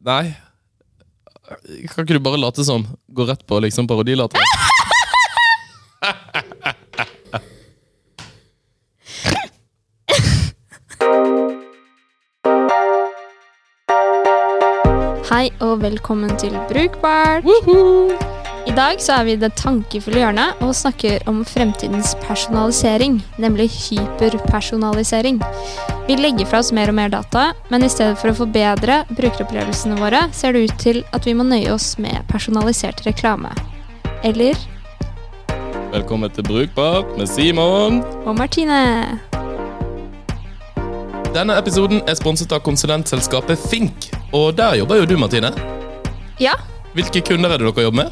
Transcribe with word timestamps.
Nei. 0.00 0.34
Kan 1.92 2.04
ikke 2.06 2.16
du 2.16 2.22
bare 2.22 2.40
late 2.40 2.64
som? 2.64 2.86
Gå 3.12 3.26
rett 3.28 3.44
på 3.46 3.58
liksom 3.60 3.88
parodilatter? 3.90 4.40
Hei 15.32 15.50
og 15.60 15.82
velkommen 15.82 16.32
til 16.40 16.56
Brukbart. 16.70 17.48
I 18.62 18.72
dag 18.76 19.00
så 19.02 19.18
er 19.18 19.24
vi 19.26 19.32
i 19.34 19.40
det 19.40 19.52
tankefulle 19.58 20.22
hjørnet 20.22 20.60
og 20.62 20.74
snakker 20.76 21.24
om 21.30 21.42
fremtidens 21.44 22.14
personalisering, 22.22 23.18
nemlig 23.42 23.68
hyperpersonalisering. 23.74 25.42
Vi 26.06 26.16
legger 26.16 26.46
fra 26.46 26.58
oss 26.58 26.72
mer 26.74 26.90
og 26.90 26.96
mer 26.98 27.08
data, 27.12 27.52
men 27.70 27.84
i 27.86 27.90
stedet 27.90 28.18
for 28.20 28.32
å 28.32 28.36
forbedre 28.36 29.02
brukeropplevelsene 29.14 29.96
våre, 30.00 30.24
ser 30.34 30.54
det 30.56 30.64
ut 30.66 30.74
til 30.82 31.02
at 31.14 31.26
vi 31.28 31.34
må 31.38 31.46
nøye 31.46 31.70
oss 31.72 31.94
med 32.02 32.24
personalisert 32.30 33.04
reklame. 33.06 33.52
Eller 34.26 34.58
Velkommen 35.92 36.32
til 36.32 36.46
Brukbart 36.48 37.10
med 37.18 37.28
Simon. 37.28 38.00
og 38.24 38.34
Martine. 38.38 38.80
Denne 41.32 41.56
episoden 41.56 42.02
er 42.08 42.16
sponset 42.18 42.52
av 42.52 42.60
konsulentselskapet 42.64 43.60
Fink. 43.70 44.10
Og 44.36 44.54
der 44.56 44.78
jobber 44.80 45.00
jo 45.02 45.06
du, 45.08 45.16
Martine. 45.20 45.52
Ja, 46.40 46.56
Hvilke 46.92 47.22
kunder 47.24 47.48
er 47.54 47.56
det 47.60 47.70
dere 47.70 47.84
jobber 47.86 48.02
med? 48.02 48.10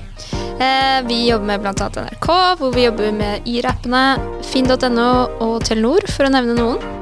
eh, 0.60 1.00
vi 1.08 1.26
jobber 1.28 1.46
med 1.50 1.60
bl.a. 1.60 1.88
NRK, 2.04 2.28
hvor 2.60 2.70
vi 2.72 2.86
jobber 2.86 3.10
med 3.12 3.44
yr-appene, 3.48 4.04
finn.no 4.44 5.08
og 5.44 5.58
Telenor, 5.68 6.06
for 6.08 6.24
å 6.28 6.32
nevne 6.32 6.54
noen. 6.56 6.99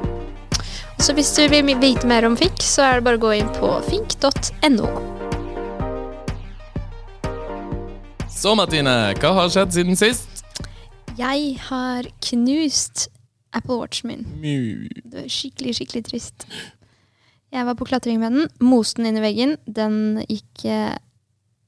Så 0.99 1.13
hvis 1.15 1.29
du 1.31 1.45
vil 1.47 1.69
vite 1.79 2.07
mer 2.07 2.25
om 2.27 2.35
Fink, 2.37 2.59
så 2.59 2.83
er 2.83 2.99
det 2.99 3.05
bare 3.07 3.15
å 3.15 3.21
gå 3.23 3.29
inn 3.37 3.47
på 3.55 3.69
fink.no. 3.87 4.89
Så, 8.27 8.51
Martine, 8.59 8.95
hva 9.21 9.31
har 9.37 9.53
skjedd 9.53 9.77
siden 9.77 9.95
sist? 9.99 10.43
Jeg 11.15 11.55
har 11.69 12.09
knust 12.27 13.07
Apple 13.55 13.79
Watchen 13.79 14.11
min. 14.11 14.27
Det 15.07 15.23
er 15.23 15.31
skikkelig, 15.31 15.77
skikkelig 15.79 16.03
trist. 16.09 16.45
Jeg 17.55 17.65
var 17.65 17.79
på 17.79 17.87
klatring 17.87 18.19
med 18.19 18.35
den, 18.35 18.51
moste 18.59 18.99
den 18.99 19.13
inn 19.13 19.21
i 19.21 19.23
veggen. 19.23 19.55
Den 19.65 19.97
gikk 20.27 20.67
eh, 20.67 20.99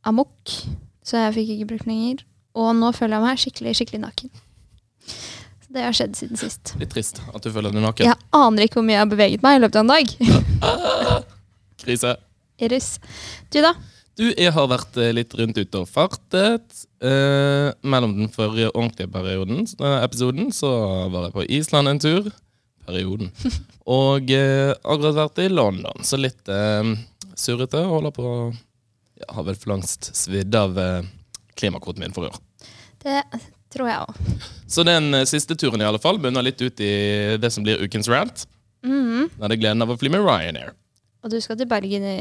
amok, 0.07 0.59
så 1.07 1.23
jeg 1.23 1.37
fikk 1.39 1.55
ikke 1.55 1.69
brukt 1.71 1.87
den 1.87 1.95
lenger. 1.95 2.25
Og 2.59 2.75
nå 2.75 2.91
føler 2.99 3.15
jeg 3.15 3.29
meg 3.29 3.43
skikkelig, 3.45 3.77
skikkelig 3.79 4.03
naken. 4.09 4.35
Det 5.71 5.83
har 5.85 5.95
skjedd 5.95 6.17
siden 6.19 6.39
sist. 6.39 6.73
Litt 6.81 6.91
trist 6.91 7.21
at 7.31 7.45
du 7.45 7.47
føler 7.53 7.71
deg 7.71 7.83
naken. 7.83 8.09
Jeg 8.09 8.19
aner 8.35 8.65
ikke 8.65 8.81
hvor 8.81 8.85
mye 8.87 8.97
jeg 8.97 9.05
har 9.05 9.11
beveget 9.13 9.45
meg 9.45 9.57
i 9.57 9.61
løpet 9.63 9.79
av 9.79 9.85
en 9.85 9.93
dag. 9.93 10.11
Krise. 11.85 12.15
Iris. 12.61 12.89
Du, 13.53 13.61
da? 13.63 13.71
Du, 14.19 14.25
jeg 14.27 14.51
har 14.53 14.67
vært 14.69 14.99
eh, 14.99 15.13
litt 15.15 15.31
rundt 15.39 15.57
ute 15.61 15.79
og 15.79 15.87
fartet. 15.89 16.83
Eh, 16.99 17.69
mellom 17.87 18.17
den 18.17 18.33
forrige 18.33 18.73
ordentlige 18.73 19.13
perioden, 19.13 19.63
denne 19.79 20.01
episoden 20.03 20.51
så 20.53 20.73
var 21.13 21.29
jeg 21.29 21.35
på 21.37 21.47
Island 21.61 21.93
en 21.93 22.03
tur. 22.03 22.27
Perioden. 22.85 23.31
Og 23.95 24.35
eh, 24.35 24.73
akkurat 24.75 25.17
vært 25.23 25.41
i 25.45 25.47
London, 25.53 26.03
så 26.05 26.19
litt 26.19 26.51
eh, 26.51 26.91
surrete. 27.39 27.85
Holder 27.87 28.13
på 28.15 28.27
ja, 28.51 29.31
Har 29.37 29.47
vel 29.47 29.55
for 29.55 29.77
langst 29.77 30.11
svidd 30.19 30.53
av 30.57 30.75
eh, 30.81 31.07
klimakvoten 31.55 32.03
min 32.03 32.13
for 32.15 32.27
i 32.27 32.33
år. 32.33 32.43
Det 33.01 33.17
tror 33.73 33.89
jeg 33.89 34.05
òg. 34.05 34.39
Så 34.71 34.85
den 34.87 35.13
eh, 35.17 35.27
siste 35.29 35.57
turen 35.59 35.81
i 35.81 35.87
alle 35.87 36.01
fall 36.01 36.19
bunner 36.21 36.45
litt 36.45 36.61
ut 36.61 36.83
i 36.83 36.93
det 37.41 37.51
som 37.53 37.65
blir 37.65 37.81
ukens 37.83 38.09
rant. 38.11 38.45
Da 38.81 38.89
Jeg 38.89 39.43
hadde 39.43 39.59
gleden 39.61 39.85
av 39.85 39.91
å 39.93 39.97
fly 39.99 40.09
med 40.13 40.23
Ryanair. 40.25 40.73
Og 41.21 41.33
du 41.33 41.37
skal 41.43 41.57
til 41.59 41.69
Bergen 41.69 42.05
i 42.07 42.19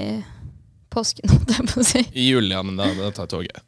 påsken, 0.92 1.28
holdt 1.32 1.54
jeg 1.56 1.68
på 1.70 1.80
å 1.80 1.86
si. 1.86 2.04
I 2.12 2.30
juli, 2.30 2.52
ja, 2.52 2.62
men 2.66 2.76
da, 2.80 2.90
da 2.98 3.10
tar 3.14 3.28
jeg 3.28 3.34
toget. 3.36 3.64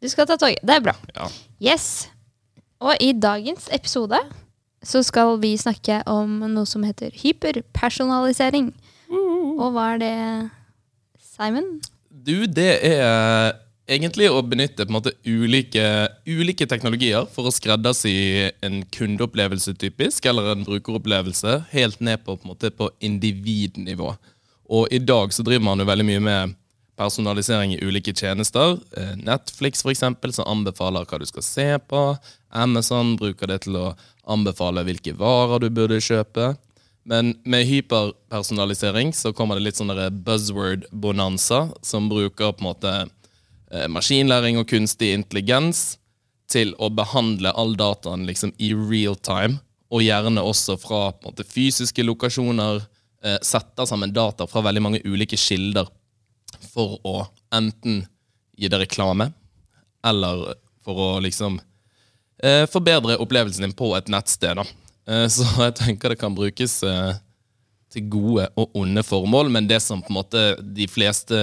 Du 0.00 0.08
skal 0.08 0.28
ta 0.30 0.38
toget. 0.40 0.62
Det 0.64 0.78
er 0.78 0.84
bra. 0.84 0.94
Ja. 1.16 1.26
Yes. 1.72 2.08
Og 2.80 2.94
i 3.02 3.12
dagens 3.12 3.68
episode 3.74 4.20
så 4.86 5.02
skal 5.04 5.34
vi 5.42 5.52
snakke 5.60 6.00
om 6.08 6.38
noe 6.48 6.68
som 6.68 6.86
heter 6.86 7.12
hyperpersonalisering. 7.20 8.70
Og 9.60 9.66
hva 9.74 9.90
er 9.94 10.00
det, 10.00 10.14
Simon? 11.20 11.66
Du, 12.08 12.46
det 12.48 12.72
er 12.86 13.58
egentlig 13.90 14.30
å 14.30 14.42
benytte 14.46 14.84
på 14.84 14.92
en 14.92 14.98
måte 14.98 15.12
ulike, 15.26 15.84
ulike 16.28 16.66
teknologier 16.70 17.26
for 17.34 17.48
å 17.48 17.54
skreddersy 17.54 18.14
en 18.64 18.82
kundeopplevelse 18.94 19.74
typisk, 19.80 20.26
eller 20.30 20.52
en 20.52 20.64
brukeropplevelse, 20.66 21.56
helt 21.72 22.00
ned 22.04 22.22
på, 22.24 22.36
på, 22.36 22.46
en 22.46 22.52
måte, 22.52 22.70
på 22.70 22.90
individnivå. 23.04 24.14
Og 24.70 24.86
i 24.94 25.02
dag 25.02 25.34
så 25.34 25.44
driver 25.46 25.66
man 25.66 25.82
jo 25.82 25.88
veldig 25.88 26.06
mye 26.06 26.24
med 26.24 26.56
personalisering 27.00 27.74
i 27.74 27.82
ulike 27.82 28.14
tjenester. 28.14 28.78
Eh, 28.96 29.14
Netflix 29.18 29.82
for 29.82 29.92
eksempel, 29.92 30.34
som 30.36 30.48
anbefaler 30.50 31.08
hva 31.08 31.20
du 31.20 31.26
skal 31.28 31.46
se 31.46 31.68
på. 31.90 32.02
Amazon 32.50 33.16
bruker 33.18 33.50
det 33.50 33.62
til 33.66 33.78
å 33.80 33.86
anbefale 34.30 34.84
hvilke 34.86 35.16
varer 35.18 35.64
du 35.64 35.70
burde 35.74 36.02
kjøpe. 36.04 36.52
Men 37.08 37.32
med 37.48 37.64
hyperpersonalisering 37.66 39.14
så 39.16 39.32
kommer 39.34 39.56
det 39.56 39.70
litt 39.70 39.80
sånn 39.80 39.94
buzzword-bonanza, 40.26 41.70
som 41.82 42.10
bruker 42.12 42.52
på 42.52 42.62
en 42.62 42.68
måte 42.68 42.92
maskinlæring 43.88 44.58
og 44.58 44.66
kunstig 44.66 45.12
intelligens 45.14 46.00
til 46.50 46.74
å 46.82 46.90
behandle 46.92 47.52
all 47.54 47.76
dataen 47.78 48.26
liksom 48.28 48.52
i 48.58 48.72
real 48.74 49.16
time, 49.16 49.60
og 49.90 50.04
gjerne 50.04 50.42
også 50.46 50.76
fra 50.78 51.10
måte, 51.24 51.46
fysiske 51.46 52.04
lokasjoner, 52.06 52.82
eh, 53.24 53.38
setter 53.42 53.86
sammen 53.86 54.14
data 54.14 54.46
fra 54.50 54.62
veldig 54.66 54.82
mange 54.82 55.02
ulike 55.04 55.38
kilder 55.38 55.88
for 56.72 56.98
å 57.06 57.16
enten 57.54 58.04
gi 58.58 58.68
det 58.70 58.82
reklame, 58.84 59.30
eller 60.06 60.54
for 60.84 61.02
å 61.06 61.10
liksom 61.22 61.58
eh, 62.42 62.66
forbedre 62.70 63.18
opplevelsen 63.22 63.66
din 63.66 63.76
på 63.76 63.92
et 63.96 64.10
nettsted. 64.12 64.62
Eh, 65.06 65.26
så 65.28 65.46
jeg 65.66 65.76
tenker 65.82 66.14
det 66.14 66.20
kan 66.22 66.34
brukes 66.36 66.80
eh, 66.86 67.18
til 67.90 68.10
gode 68.10 68.46
og 68.58 68.74
onde 68.78 69.02
formål, 69.06 69.50
men 69.50 69.70
det 69.70 69.80
som 69.82 70.02
på 70.02 70.12
en 70.12 70.20
måte 70.20 70.44
de 70.62 70.86
fleste 70.90 71.38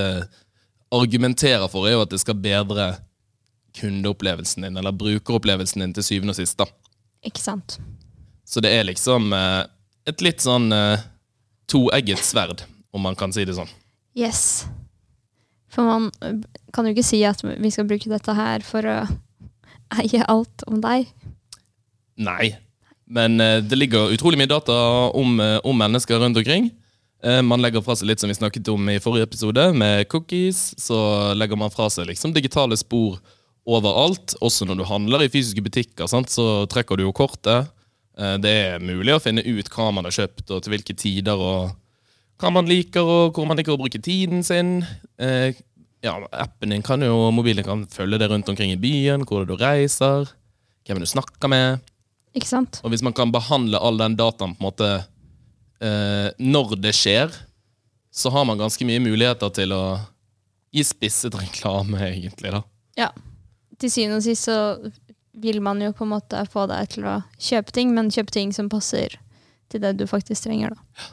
argumenterer 0.94 1.68
for, 1.72 1.88
er 1.88 1.98
jo 1.98 2.06
at 2.06 2.14
det 2.14 2.22
skal 2.22 2.38
bedre 2.40 2.88
kundeopplevelsen 3.78 4.66
din, 4.66 4.78
eller 4.80 4.96
brukeropplevelsen 4.96 5.84
din 5.84 5.94
til 5.94 6.06
syvende 6.06 6.34
og 6.34 6.40
sist. 6.40 6.58
da. 6.58 6.68
Ikke 7.28 7.44
sant? 7.44 7.78
Så 8.48 8.64
det 8.64 8.72
er 8.74 8.88
liksom 8.88 9.34
eh, 9.36 9.64
et 10.08 10.24
litt 10.24 10.44
sånn 10.44 10.72
eh, 10.74 11.04
toegget 11.70 12.24
sverd, 12.24 12.64
om 12.96 13.04
man 13.04 13.18
kan 13.20 13.34
si 13.36 13.46
det 13.46 13.58
sånn. 13.58 13.70
Yes. 14.18 14.66
For 15.70 15.86
man 15.86 16.10
kan 16.74 16.88
jo 16.88 16.96
ikke 16.96 17.06
si 17.06 17.20
at 17.28 17.44
vi 17.44 17.72
skal 17.74 17.88
bruke 17.90 18.10
dette 18.10 18.34
her 18.38 18.64
for 18.66 18.88
å 18.88 19.02
eie 20.00 20.24
alt 20.32 20.64
om 20.68 20.80
deg. 20.84 21.12
Nei, 22.18 22.56
men 23.06 23.40
eh, 23.44 23.60
det 23.64 23.78
ligger 23.78 24.14
utrolig 24.16 24.40
mye 24.40 24.52
data 24.52 24.76
om, 25.16 25.40
eh, 25.44 25.60
om 25.64 25.78
mennesker 25.78 26.20
rundt 26.24 26.40
omkring. 26.40 26.72
Eh, 27.24 27.42
man 27.42 27.62
legger 27.64 27.82
fra 27.82 27.96
seg 27.98 28.12
litt 28.12 28.22
som 28.22 28.30
vi 28.30 28.38
snakket 28.38 28.70
om 28.70 28.90
i 28.92 29.00
forrige 29.02 29.28
episode, 29.30 29.72
med 29.74 30.08
cookies. 30.12 30.72
Så 30.82 30.98
legger 31.38 31.60
man 31.60 31.74
fra 31.74 31.90
seg 31.94 32.10
liksom 32.12 32.36
digitale 32.36 32.78
spor 32.78 33.18
overalt. 33.68 34.38
Også 34.42 34.68
når 34.68 34.82
du 34.82 34.86
handler 34.88 35.26
i 35.26 35.32
fysiske 35.34 35.64
butikker, 35.66 36.08
sant? 36.12 36.32
så 36.34 36.66
trekker 36.72 36.98
du 37.00 37.08
jo 37.08 37.16
kortet. 37.16 37.72
Eh, 38.18 38.38
det 38.44 38.54
er 38.70 38.84
mulig 38.84 39.16
å 39.16 39.22
finne 39.24 39.46
ut 39.46 39.72
hva 39.74 39.90
man 39.96 40.08
har 40.08 40.16
kjøpt, 40.22 40.48
og 40.52 40.64
til 40.64 40.76
hvilke 40.76 40.98
tider, 40.98 41.38
og 41.38 41.74
hva 42.38 42.54
man 42.54 42.70
liker, 42.70 43.02
og 43.02 43.38
hvor 43.38 43.50
man 43.50 43.58
liker 43.58 43.76
å 43.76 43.82
bruke 43.82 44.02
tiden 44.04 44.46
sin. 44.46 44.80
Eh, 45.18 45.58
ja, 46.06 46.14
appen 46.32 46.72
din 46.72 46.86
kan 46.86 47.02
jo, 47.02 47.32
Mobilen 47.34 47.66
kan 47.66 47.86
følge 47.92 48.20
deg 48.22 48.32
rundt 48.32 48.50
omkring 48.52 48.76
i 48.76 48.80
byen, 48.80 49.26
hvor 49.26 49.48
du 49.50 49.56
reiser, 49.58 50.30
hvem 50.86 51.02
du 51.02 51.10
snakker 51.10 51.50
med. 51.52 51.82
Ikke 52.38 52.50
sant? 52.50 52.78
Og 52.86 52.94
hvis 52.94 53.02
man 53.06 53.16
kan 53.18 53.34
behandle 53.34 53.82
all 53.82 53.98
den 53.98 54.18
dataen 54.20 54.54
på 54.54 54.62
en 54.62 54.68
måte 54.70 54.90
eh, 55.84 56.30
når 56.40 56.78
det 56.82 56.94
skjer, 56.96 57.34
så 58.14 58.32
har 58.34 58.48
man 58.50 58.60
ganske 58.60 58.86
mye 58.88 59.02
muligheter 59.04 59.52
til 59.54 59.76
å 59.76 59.84
gi 60.74 60.84
spisset 60.86 61.36
reklame, 61.38 62.00
egentlig. 62.10 62.54
da. 62.56 62.64
Ja. 62.98 63.12
Til 63.78 63.94
syvende 63.94 64.18
og 64.18 64.26
sist 64.26 64.48
så 64.50 64.58
vil 65.38 65.62
man 65.62 65.82
jo 65.84 65.92
på 65.94 66.06
en 66.06 66.16
måte 66.16 66.42
få 66.50 66.66
deg 66.70 66.90
til 66.96 67.06
å 67.06 67.20
kjøpe 67.38 67.76
ting, 67.76 67.94
men 67.94 68.10
kjøpe 68.14 68.34
ting 68.34 68.54
som 68.56 68.72
passer 68.74 69.20
til 69.70 69.84
det 69.84 69.94
du 70.00 70.08
faktisk 70.10 70.48
trenger. 70.48 70.74
da. 70.74 71.08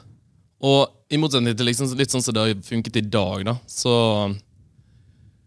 Og 0.65 1.13
i 1.13 1.19
motsetning 1.21 1.53
til 1.57 1.69
liksom, 1.69 1.91
litt 1.99 2.13
sånn 2.13 2.23
som 2.25 2.33
det 2.33 2.45
har 2.45 2.65
funket 2.65 2.97
i 2.97 3.05
dag, 3.05 3.45
da, 3.45 3.57
så 3.69 3.93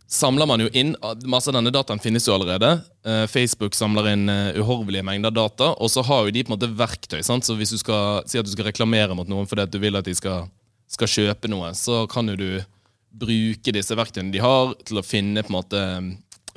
samler 0.09 0.49
man 0.49 0.63
jo 0.65 0.71
inn 0.73 0.95
Masse 1.29 1.51
av 1.51 1.59
denne 1.59 1.73
dataen 1.75 2.01
finnes 2.01 2.25
jo 2.27 2.35
allerede. 2.35 2.71
Eh, 3.05 3.25
Facebook 3.29 3.77
samler 3.77 4.13
inn 4.15 4.29
eh, 4.33 4.57
uhorvelige 4.57 5.05
mengder 5.05 5.35
data, 5.35 5.75
og 5.77 5.93
så 5.93 6.05
har 6.09 6.25
jo 6.25 6.35
de 6.35 6.45
på 6.45 6.53
en 6.53 6.57
måte 6.57 6.71
verktøy. 6.79 7.21
sant? 7.27 7.45
Så 7.45 7.57
hvis 7.59 7.75
du 7.75 7.79
skal 7.81 8.25
si 8.29 8.41
at 8.41 8.49
du 8.49 8.53
skal 8.55 8.71
reklamere 8.71 9.17
mot 9.17 9.29
noen 9.29 9.49
fordi 9.49 9.67
at 9.67 9.75
du 9.75 9.79
vil 9.83 10.01
at 10.01 10.09
de 10.09 10.17
skal, 10.17 10.49
skal 10.89 11.13
kjøpe 11.13 11.51
noe, 11.53 11.75
så 11.77 12.07
kan 12.11 12.33
jo 12.33 12.39
du 12.41 12.51
bruke 13.19 13.73
disse 13.75 13.97
verktøyene 13.97 14.33
de 14.33 14.41
har, 14.43 14.75
til 14.89 15.01
å 15.01 15.07
finne 15.07 15.45
på 15.45 15.53
en 15.53 15.59
måte 15.59 15.85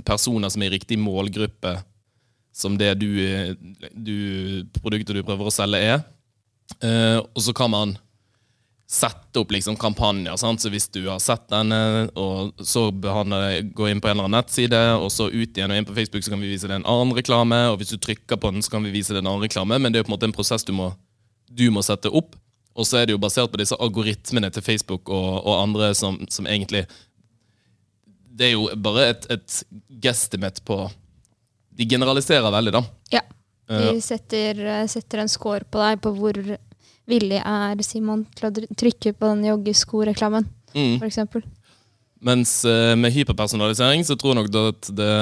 personer 0.08 0.52
som 0.52 0.64
er 0.64 0.72
i 0.72 0.78
riktig 0.78 0.98
målgruppe 1.00 1.78
som 2.56 2.76
det 2.78 2.94
du, 3.00 3.10
du, 3.96 4.18
produktet 4.82 5.16
du 5.16 5.24
prøver 5.24 5.48
å 5.48 5.54
selge, 5.54 5.80
er. 5.80 6.02
Eh, 6.84 7.20
og 7.20 7.44
så 7.44 7.54
kan 7.56 7.72
man 7.72 7.96
sette 8.92 9.40
opp 9.40 9.52
liksom 9.52 9.76
kampanjer. 9.80 10.36
Sant? 10.36 10.62
Så 10.62 10.70
hvis 10.70 10.90
du 10.92 11.06
har 11.08 11.20
sett 11.24 11.46
denne, 11.48 12.10
og 12.20 12.52
så 12.60 12.90
behandler, 12.92 13.62
går 13.72 13.94
inn 13.94 14.02
på 14.04 14.10
en 14.10 14.18
eller 14.18 14.28
annen 14.28 14.42
nettside, 14.42 14.82
og 15.00 15.08
så 15.16 15.30
ut 15.32 15.56
igjen 15.56 15.72
og 15.72 15.80
inn 15.80 15.88
på 15.88 15.96
Facebook, 15.96 16.26
så 16.26 16.34
kan 16.34 16.42
vi 16.44 16.50
vise 16.52 16.68
deg 16.68 16.82
en 16.82 16.88
annen 16.92 17.16
reklame. 17.16 17.60
Og 17.72 17.80
hvis 17.80 17.94
du 17.94 18.02
trykker 18.04 18.36
på 18.36 18.52
den, 18.52 18.60
så 18.66 18.74
kan 18.74 18.84
vi 18.84 18.92
vise 18.92 19.16
deg 19.16 19.22
en 19.24 19.30
annen 19.32 19.46
reklame. 19.46 19.78
Men 19.80 19.96
det 19.96 20.02
er 20.02 20.08
på 20.08 20.12
en 20.12 20.18
måte 20.18 20.28
en 20.28 20.36
prosess 20.36 20.68
du 20.68 20.74
må, 20.76 20.90
du 21.48 21.70
må 21.72 21.84
sette 21.88 22.12
opp. 22.12 22.36
Og 22.76 22.88
så 22.88 23.00
er 23.00 23.08
det 23.08 23.16
jo 23.16 23.22
basert 23.24 23.54
på 23.54 23.62
disse 23.62 23.78
algoritmene 23.80 24.52
til 24.52 24.66
Facebook 24.66 25.08
og, 25.12 25.30
og 25.40 25.56
andre 25.56 25.94
som, 25.96 26.20
som, 26.32 26.48
egentlig 26.48 26.86
Det 28.32 28.48
er 28.48 28.54
jo 28.54 28.70
bare 28.80 29.10
et, 29.12 29.28
et 29.28 29.58
gestimet 30.04 30.62
på 30.64 30.78
De 31.76 31.88
generaliserer 31.88 32.48
veldig, 32.52 32.76
da. 32.76 32.84
Ja. 33.12 33.24
De 33.72 34.00
setter, 34.04 34.60
setter 34.92 35.24
en 35.24 35.32
score 35.32 35.64
på 35.64 35.80
deg 35.80 36.00
på 36.04 36.12
hvor 36.16 36.40
villig 37.12 37.42
er 37.44 37.82
Simon 37.86 38.26
til 38.38 38.48
å 38.48 38.54
trykke 38.80 39.14
på 39.18 39.32
den 39.34 39.48
joggeskoreklamen, 39.50 40.48
mm. 40.76 40.96
f.eks. 41.02 41.46
Mens 42.22 42.60
uh, 42.70 42.94
med 43.00 43.14
hyperpersonalisering 43.16 44.06
så 44.06 44.18
tror 44.20 44.36
jeg 44.36 44.42
nok 44.42 44.52
at 44.70 44.92
det 44.94 45.14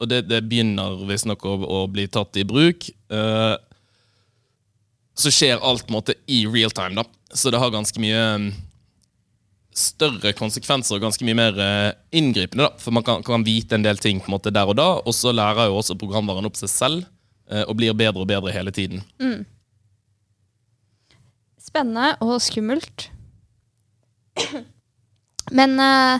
Og 0.00 0.08
det, 0.08 0.24
det 0.30 0.40
begynner 0.48 1.02
visstnok 1.06 1.44
å, 1.44 1.58
å 1.60 1.80
bli 1.92 2.06
tatt 2.08 2.38
i 2.40 2.46
bruk. 2.48 2.86
Uh, 3.12 3.52
så 5.12 5.28
skjer 5.28 5.60
alt 5.60 5.90
måte 5.92 6.14
i 6.24 6.46
real 6.48 6.72
time, 6.72 6.96
da. 6.96 7.04
Så 7.36 7.52
det 7.52 7.60
har 7.60 7.68
ganske 7.74 8.00
mye 8.00 8.22
um, 8.40 8.46
større 9.76 10.32
konsekvenser 10.38 10.96
og 10.96 11.04
ganske 11.04 11.26
mye 11.28 11.36
mer 11.36 11.60
uh, 11.60 11.92
inngripende. 12.16 12.64
da, 12.64 12.80
For 12.80 12.96
man 12.96 13.04
kan, 13.04 13.20
kan, 13.26 13.44
vite 13.44 13.76
en 13.76 13.84
del 13.84 14.00
ting 14.00 14.24
på 14.24 14.32
en 14.32 14.38
måte 14.38 14.54
der 14.56 14.72
og 14.72 14.80
da, 14.80 14.88
og 15.04 15.12
så 15.12 15.36
lærer 15.36 15.68
jo 15.68 15.76
også 15.82 15.98
programvaren 16.00 16.48
opp 16.48 16.56
seg 16.56 16.72
selv 16.72 17.08
og 17.50 17.74
blir 17.74 17.90
bedre 17.98 18.22
og 18.22 18.28
bedre 18.30 18.52
hele 18.54 18.70
tiden. 18.70 19.00
Mm. 19.18 19.40
Spennende 21.70 22.16
og 22.24 22.40
skummelt. 22.42 23.10
Men 25.58 25.76
uh, 25.78 26.18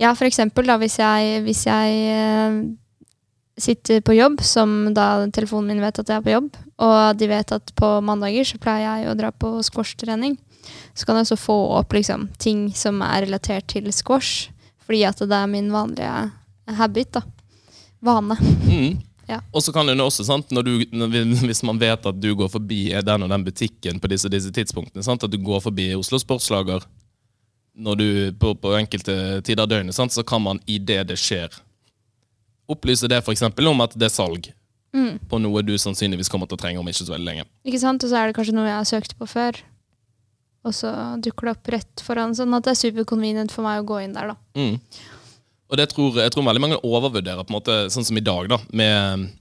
ja, 0.00 0.12
for 0.16 0.26
eksempel 0.28 0.66
da, 0.68 0.78
hvis 0.80 0.96
jeg, 1.00 1.42
hvis 1.44 1.64
jeg 1.68 2.16
uh, 2.16 2.56
sitter 3.60 4.00
på 4.04 4.16
jobb, 4.16 4.40
som 4.44 4.94
da 4.96 5.26
telefonen 5.34 5.74
min 5.74 5.84
vet 5.84 6.00
at 6.00 6.10
jeg 6.10 6.20
er 6.20 6.24
på 6.24 6.34
jobb, 6.34 6.56
og 6.84 7.20
de 7.20 7.28
vet 7.30 7.54
at 7.54 7.74
på 7.78 7.90
mandager 8.04 8.48
så 8.48 8.60
pleier 8.62 8.86
jeg 8.88 9.12
å 9.12 9.16
dra 9.18 9.30
på 9.30 9.52
squashtrening, 9.68 10.36
så 10.96 11.06
kan 11.06 11.18
jeg 11.18 11.28
også 11.28 11.40
få 11.40 11.58
opp 11.78 11.94
liksom, 11.94 12.28
ting 12.40 12.66
som 12.74 13.02
er 13.04 13.26
relatert 13.26 13.68
til 13.70 13.90
squash, 13.92 14.50
fordi 14.84 15.04
at 15.08 15.20
det 15.20 15.38
er 15.38 15.50
min 15.50 15.70
vanlige 15.72 16.30
habit. 16.80 17.18
da. 17.18 17.22
Vane. 18.04 18.36
Mm. 18.40 19.00
Ja. 19.28 19.40
Og 19.52 19.62
så 19.64 19.72
kan 19.72 19.88
det 19.88 19.96
også, 20.02 20.24
sant, 20.26 20.50
du, 20.50 20.72
Hvis 21.48 21.62
man 21.64 21.78
vet 21.80 22.06
at 22.06 22.20
du 22.20 22.34
går 22.36 22.50
forbi 22.52 22.86
den 23.04 23.24
og 23.24 23.30
den 23.32 23.46
butikken 23.46 24.00
på 24.00 24.10
disse, 24.12 24.28
disse 24.32 24.52
tidspunktene, 24.52 25.04
sant, 25.06 25.24
at 25.24 25.32
du 25.32 25.38
går 25.40 25.62
forbi 25.64 25.92
Oslo 25.96 26.20
Sportslager 26.20 26.84
når 27.74 27.96
du, 27.98 28.08
på, 28.38 28.52
på 28.54 28.74
enkelte 28.78 29.40
tider 29.42 29.64
av 29.64 29.70
døgnet, 29.70 29.96
sant, 29.96 30.14
så 30.14 30.22
kan 30.22 30.42
man 30.44 30.60
i 30.70 30.78
det 30.78 31.00
det 31.08 31.16
skjer, 31.18 31.50
opplyse 32.70 33.08
det 33.10 33.18
f.eks. 33.18 33.42
om 33.42 33.82
at 33.82 33.96
det 33.98 34.06
er 34.06 34.14
salg 34.14 34.52
mm. 34.94 35.24
på 35.28 35.40
noe 35.42 35.62
du 35.66 35.74
sannsynligvis 35.80 36.30
kommer 36.32 36.48
til 36.48 36.58
å 36.58 36.62
trenge 36.62 36.80
om 36.80 36.90
ikke 36.90 37.02
så 37.02 37.14
veldig 37.16 37.26
lenge. 37.26 37.46
Ikke 37.66 37.82
sant, 37.82 38.04
Og 38.04 38.12
så 38.12 38.20
er 38.20 38.30
det 38.30 38.36
kanskje 38.38 38.54
noe 38.56 38.68
jeg 38.68 38.78
har 38.78 38.88
søkt 38.88 39.16
på 39.18 39.28
før, 39.28 39.58
og 40.64 40.76
så 40.76 40.92
dukker 41.20 41.48
det 41.48 41.56
opp 41.56 41.72
rett 41.74 42.04
foran. 42.04 42.32
Sånn 42.36 42.54
at 42.56 42.64
det 42.64 42.72
er 42.72 42.80
superconvenient 42.86 43.52
for 43.52 43.66
meg 43.66 43.82
å 43.82 43.88
gå 43.88 44.00
inn 44.04 44.14
der. 44.16 44.32
da. 44.32 44.38
Mm. 44.56 44.78
Og 45.70 45.80
det 45.80 45.88
tror, 45.92 46.20
jeg 46.20 46.32
tror 46.34 46.46
veldig 46.46 46.62
mange 46.62 46.82
overvurderer, 46.84 47.46
på 47.46 47.52
en 47.52 47.58
måte, 47.58 47.78
sånn 47.92 48.06
som 48.06 48.18
i 48.20 48.24
dag, 48.24 48.50
da, 48.52 48.60
med 48.76 49.32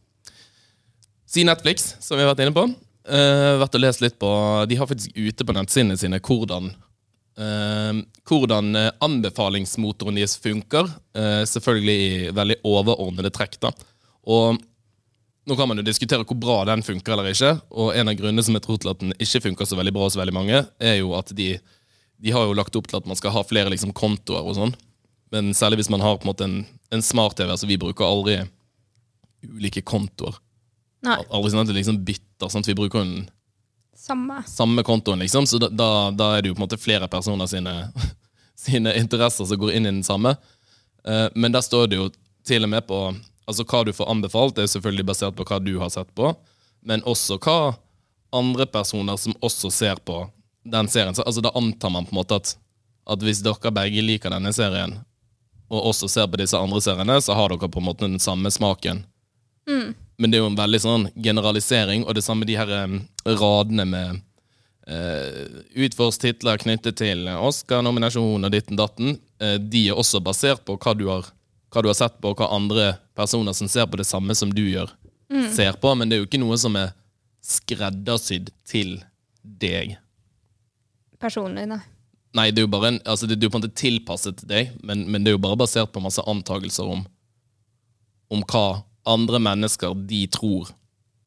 Si 1.33 1.41
Netflix, 1.47 1.95
som 2.03 2.19
vi 2.19 2.21
har 2.21 2.29
vært 2.29 2.43
inne 2.45 2.53
på. 2.53 2.67
Uh, 3.09 3.59
vært 3.59 3.73
og 3.75 3.81
lest 3.81 3.99
litt 3.99 4.15
på 4.21 4.29
De 4.69 4.77
har 4.79 4.87
faktisk 4.87 5.17
ute 5.17 5.43
på 5.43 5.55
nettsidene 5.57 5.97
sine 5.99 6.19
hvordan 6.23 6.69
uh, 7.41 7.97
hvordan 8.29 8.77
anbefalingsmotoren 9.01 10.19
deres 10.19 10.37
funker. 10.37 10.91
Uh, 11.17 11.41
selvfølgelig 11.49 11.95
i 11.97 12.29
veldig 12.37 12.59
overordnede 12.69 13.33
trekk. 13.33 13.57
da. 13.65 13.73
Og 14.29 14.61
nå 15.43 15.57
kan 15.59 15.67
man 15.67 15.81
jo 15.81 15.87
diskutere 15.87 16.23
hvor 16.23 16.39
bra 16.39 16.61
den 16.69 16.85
funker 16.85 17.15
eller 17.15 17.33
ikke. 17.33 17.55
Og 17.73 17.97
en 17.97 18.13
av 18.13 18.19
grunnene 18.19 18.45
som 18.45 18.55
jeg 18.55 18.63
tror 18.67 18.79
til 18.79 18.93
at 18.93 19.01
den 19.01 19.17
ikke 19.17 19.43
funker 19.49 19.67
så 19.67 19.79
veldig 19.79 19.95
bra 19.95 20.07
hos 20.07 20.19
veldig 20.19 20.35
mange, 20.35 20.63
er 20.79 20.99
jo 21.01 21.15
at 21.17 21.33
de, 21.35 21.55
de 22.23 22.35
har 22.35 22.47
jo 22.47 22.55
lagt 22.55 22.77
opp 22.79 22.87
til 22.87 23.01
at 23.01 23.09
man 23.09 23.19
skal 23.19 23.33
ha 23.35 23.43
flere 23.47 23.73
liksom, 23.73 23.91
kontoer 23.97 24.45
og 24.45 24.59
sånn. 24.59 24.77
Men 25.33 25.53
særlig 25.57 25.81
hvis 25.81 25.89
man 25.89 26.03
har 26.06 26.19
på 26.19 26.27
en 26.27 26.31
måte 26.31 26.45
en, 26.45 26.57
en 26.94 27.01
smart-TV. 27.01 27.50
altså 27.51 27.68
Vi 27.68 27.80
bruker 27.81 28.06
aldri 28.06 28.38
ulike 29.44 29.81
kontoer. 29.81 30.38
Nei. 31.03 31.18
Aldri 31.33 31.51
sånn 31.51 31.63
at 31.65 31.71
det 31.71 31.80
liksom 31.80 32.03
bytter. 32.06 32.51
Sant? 32.53 32.69
Vi 32.69 32.77
bruker 32.77 33.01
den 33.01 33.25
samme, 33.97 34.44
samme 34.47 34.83
kontoen, 34.85 35.24
liksom. 35.24 35.47
Så 35.50 35.59
da, 35.59 35.71
da, 35.74 35.89
da, 36.12 36.30
er 36.35 36.44
det 36.44 36.51
jo 36.51 36.57
på 36.57 36.62
en 36.62 36.68
måte 36.68 36.80
flere 36.80 37.09
personer 37.12 37.50
sine, 37.50 37.74
sine 38.65 38.94
interesser 39.00 39.50
som 39.50 39.59
går 39.59 39.74
inn 39.74 39.88
i 39.88 39.94
den 39.95 40.06
samme. 40.06 40.35
Uh, 41.07 41.27
men 41.35 41.51
der 41.51 41.65
står 41.65 41.89
det 41.91 42.00
jo 42.00 42.09
til 42.47 42.68
og 42.68 42.75
med 42.75 42.88
på 42.88 43.06
Altså 43.44 43.65
Hva 43.68 43.81
du 43.83 43.89
får 43.91 44.07
anbefalt, 44.07 44.56
er 44.56 44.69
selvfølgelig 44.71 45.03
basert 45.03 45.35
på 45.35 45.44
hva 45.44 45.57
du 45.59 45.74
har 45.75 45.89
sett 45.91 46.07
på, 46.15 46.30
men 46.88 47.01
også 47.03 47.35
hva 47.44 47.74
andre 48.31 48.63
personer 48.71 49.18
som 49.19 49.35
også 49.44 49.68
ser 49.68 50.00
på 50.00 50.21
den 50.63 50.88
serien. 50.88 51.12
Så, 51.12 51.25
altså 51.27 51.44
Da 51.44 51.51
antar 51.51 51.91
man 51.91 52.07
på 52.07 52.15
en 52.15 52.21
måte 52.21 52.38
at, 52.39 52.53
at 53.03 53.19
hvis 53.19 53.41
dere 53.44 53.74
begge 53.75 54.06
liker 54.06 54.31
denne 54.31 54.53
serien, 54.56 54.95
og 55.73 55.89
også 55.89 56.09
ser 56.11 56.29
på 56.29 56.39
disse 56.41 56.57
andre 56.57 56.81
seriene, 56.83 57.17
så 57.21 57.35
har 57.37 57.49
dere 57.49 57.69
på 57.71 57.81
en 57.81 57.87
måte 57.87 58.05
den 58.05 58.21
samme 58.21 58.51
smaken. 58.53 59.03
Mm. 59.69 59.93
Men 60.17 60.31
det 60.31 60.37
er 60.37 60.43
jo 60.43 60.51
en 60.51 60.59
veldig 60.59 60.81
sånn 60.83 61.07
generalisering, 61.15 62.05
og 62.05 62.17
det 62.17 62.25
samme 62.25 62.47
de 62.47 62.57
her 62.59 62.69
um, 62.85 62.99
radene 63.25 63.85
med 63.89 64.19
uh, 64.89 65.61
utforstitler 65.85 66.61
knyttet 66.61 66.99
til 67.01 67.25
Oscar-nominasjon 67.33 68.45
og 68.45 68.53
ditten 68.53 68.79
datten, 68.79 69.17
uh, 69.41 69.55
de 69.57 69.87
er 69.89 69.97
også 69.97 70.21
basert 70.23 70.61
på 70.67 70.77
hva 70.77 70.93
du, 70.97 71.07
har, 71.09 71.31
hva 71.73 71.83
du, 71.83 71.89
har, 71.89 71.97
sett 71.97 72.19
på, 72.21 72.33
og 72.33 72.43
hva 72.43 72.51
andre 72.53 72.93
personer 73.17 73.57
som 73.57 73.71
ser 73.71 73.89
på 73.89 73.99
det 74.01 74.07
samme 74.09 74.37
som 74.37 74.53
du 74.53 74.65
gjør, 74.67 74.93
mm. 75.33 75.49
ser 75.55 75.79
på. 75.81 75.95
Men 75.97 76.11
det 76.11 76.17
er 76.19 76.23
jo 76.23 76.29
ikke 76.29 76.43
noe 76.43 76.59
som 76.61 76.77
er 76.79 76.93
skreddersydd 77.43 78.53
til 78.69 78.99
deg. 79.41 79.97
Personlig, 81.23 81.65
nei. 81.71 81.81
Nei, 82.33 82.47
det 82.50 82.63
er 82.63 82.65
jo 82.65 82.71
bare 82.74 82.94
en, 82.94 83.01
altså 83.06 83.27
det, 83.30 83.38
er 83.38 83.45
jo 83.45 83.53
på 83.53 83.59
en 83.59 83.63
måte 83.63 83.77
tilpasset 83.77 84.39
til 84.41 84.50
deg, 84.50 84.71
men, 84.81 85.06
men, 85.06 85.21
det 85.21 85.31
er 85.31 85.38
jo 85.38 85.44
bare 85.44 85.59
basert 85.62 85.91
på 85.94 86.01
masse 86.01 86.24
antakelser 86.30 86.89
om, 86.89 87.03
om 88.33 88.41
hva 88.50 88.81
andre 89.09 89.41
mennesker 89.44 89.94
de 90.09 90.24
tror 90.33 90.71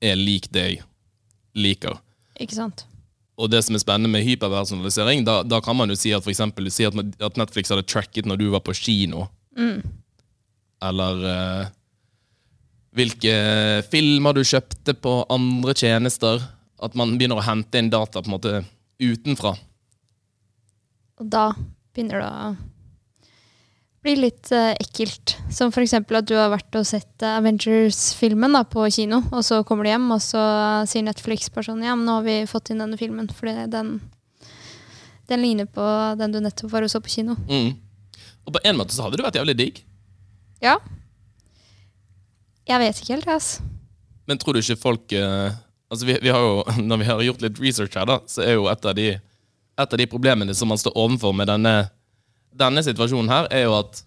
er 0.02 0.18
lik 0.18 0.50
deg, 0.54 0.82
liker. 1.54 2.00
Ikke 2.42 2.58
sant? 2.58 2.86
Og 3.36 3.50
det 3.52 3.60
som 3.66 3.76
er 3.76 3.82
spennende 3.82 4.10
med 4.10 4.24
hyperpersonalisering, 4.24 5.22
da, 5.28 5.42
da 5.44 5.60
kan 5.64 5.76
man 5.76 5.92
jo 5.92 5.98
si 5.98 6.12
at 6.16 6.24
for 6.24 6.32
eksempel, 6.32 6.70
si 6.72 6.86
at, 6.88 6.96
at, 6.96 7.38
Netflix 7.38 7.70
hadde 7.72 7.86
tracket 7.86 8.28
når 8.28 8.40
du 8.40 8.46
var 8.54 8.64
på 8.64 8.74
kino. 8.76 9.26
Mm. 9.56 9.82
Eller 10.88 11.22
uh, 11.22 11.68
hvilke 12.96 13.34
filmer 13.92 14.36
du 14.36 14.42
kjøpte 14.44 14.96
på 15.04 15.18
andre 15.32 15.76
tjenester. 15.76 16.40
At 16.82 16.96
man 16.96 17.14
begynner 17.16 17.40
å 17.40 17.44
hente 17.44 17.80
inn 17.80 17.92
data 17.92 18.20
på 18.20 18.28
en 18.28 18.36
måte 18.36 18.54
utenfra. 19.00 19.54
Og 21.20 21.28
da 21.32 21.50
begynner 21.94 22.20
det 22.20 22.30
å 22.30 22.48
bli 24.06 24.14
litt 24.20 24.50
uh, 24.54 24.72
ekkelt. 24.78 25.36
Som 25.52 25.72
f.eks. 25.72 25.96
at 25.98 26.28
du 26.28 26.36
har 26.38 26.52
vært 26.52 26.78
og 26.78 26.86
sett 26.86 27.24
uh, 27.24 27.38
Avengers-filmen 27.38 28.58
på 28.70 28.84
kino, 28.94 29.22
og 29.32 29.42
så 29.46 29.62
kommer 29.66 29.86
du 29.86 29.90
hjem, 29.90 30.06
og 30.14 30.22
så 30.22 30.42
sier 30.90 31.06
Netflix-personen 31.06 31.88
ja, 31.88 31.96
men 31.96 32.06
nå 32.06 32.20
har 32.20 32.26
vi 32.26 32.36
fått 32.50 32.70
inn 32.70 32.82
denne 32.84 33.00
filmen, 33.00 33.30
fordi 33.32 33.66
den, 33.72 33.96
den 35.30 35.42
ligner 35.42 35.66
på 35.66 35.86
den 36.20 36.36
du 36.36 36.42
nettopp 36.44 36.74
var 36.76 36.86
og 36.86 36.92
så 36.92 37.02
på 37.02 37.16
kino. 37.18 37.38
Mm. 37.48 37.74
Og 38.46 38.54
på 38.54 38.62
en 38.62 38.78
måte 38.78 38.94
så 38.94 39.06
hadde 39.06 39.18
det 39.18 39.26
vært 39.26 39.40
jævlig 39.40 39.56
digg. 39.58 39.80
Ja. 40.62 40.78
Jeg 42.66 42.82
vet 42.82 43.00
ikke 43.00 43.16
helt, 43.16 43.30
altså. 43.30 43.66
Men 44.26 44.38
tror 44.42 44.56
du 44.56 44.62
ikke 44.62 44.80
folk 44.80 45.12
uh, 45.14 45.54
Altså, 45.86 46.02
vi, 46.08 46.16
vi, 46.18 46.32
har 46.34 46.42
jo, 46.42 46.62
når 46.90 46.98
vi 46.98 47.06
har 47.06 47.20
gjort 47.22 47.42
litt 47.44 47.60
research 47.62 47.94
her, 47.94 48.08
da, 48.10 48.18
så 48.26 48.42
er 48.42 48.56
jo 48.56 48.66
et 48.70 48.86
av 48.90 48.96
de 48.98 49.12
et 49.76 49.92
av 49.92 50.00
de 50.00 50.06
problemene 50.08 50.54
som 50.56 50.68
man 50.68 50.80
står 50.80 50.96
overfor 50.96 51.34
med 51.36 51.50
denne, 51.50 51.74
denne 52.56 52.82
situasjonen, 52.84 53.30
her, 53.32 53.48
er 53.52 53.66
jo 53.66 53.76
at 53.78 54.02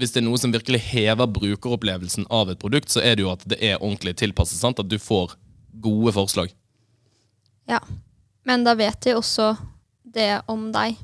hvis 0.00 0.10
det 0.10 0.22
er 0.22 0.26
noe 0.26 0.40
som 0.42 0.52
virkelig 0.54 0.80
hever 0.88 1.30
brukeropplevelsen 1.30 2.26
av 2.34 2.50
et 2.50 2.58
produkt, 2.58 2.90
så 2.90 3.02
er 3.04 3.14
det 3.14 3.22
jo 3.22 3.30
at 3.30 3.44
det 3.46 3.60
er 3.62 3.78
ordentlig 3.78 4.16
tilpasset. 4.18 4.58
Sant? 4.58 4.82
At 4.82 4.90
du 4.90 4.98
får 4.98 5.36
gode 5.84 6.14
forslag. 6.16 6.50
Ja, 7.70 7.78
men 8.42 8.66
da 8.66 8.74
vet 8.78 9.00
de 9.06 9.14
også 9.14 9.54
det 10.02 10.42
om 10.50 10.68
deg. 10.74 10.98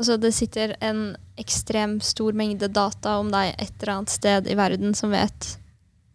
Altså, 0.00 0.16
det 0.16 0.32
sitter 0.34 0.74
en 0.80 1.12
ekstremt 1.40 2.04
stor 2.04 2.32
mengde 2.36 2.68
data 2.72 3.18
om 3.20 3.28
deg 3.32 3.52
et 3.52 3.74
eller 3.82 3.98
annet 3.98 4.12
sted 4.12 4.48
i 4.48 4.56
verden 4.58 4.96
som 4.96 5.12
vet 5.12 5.56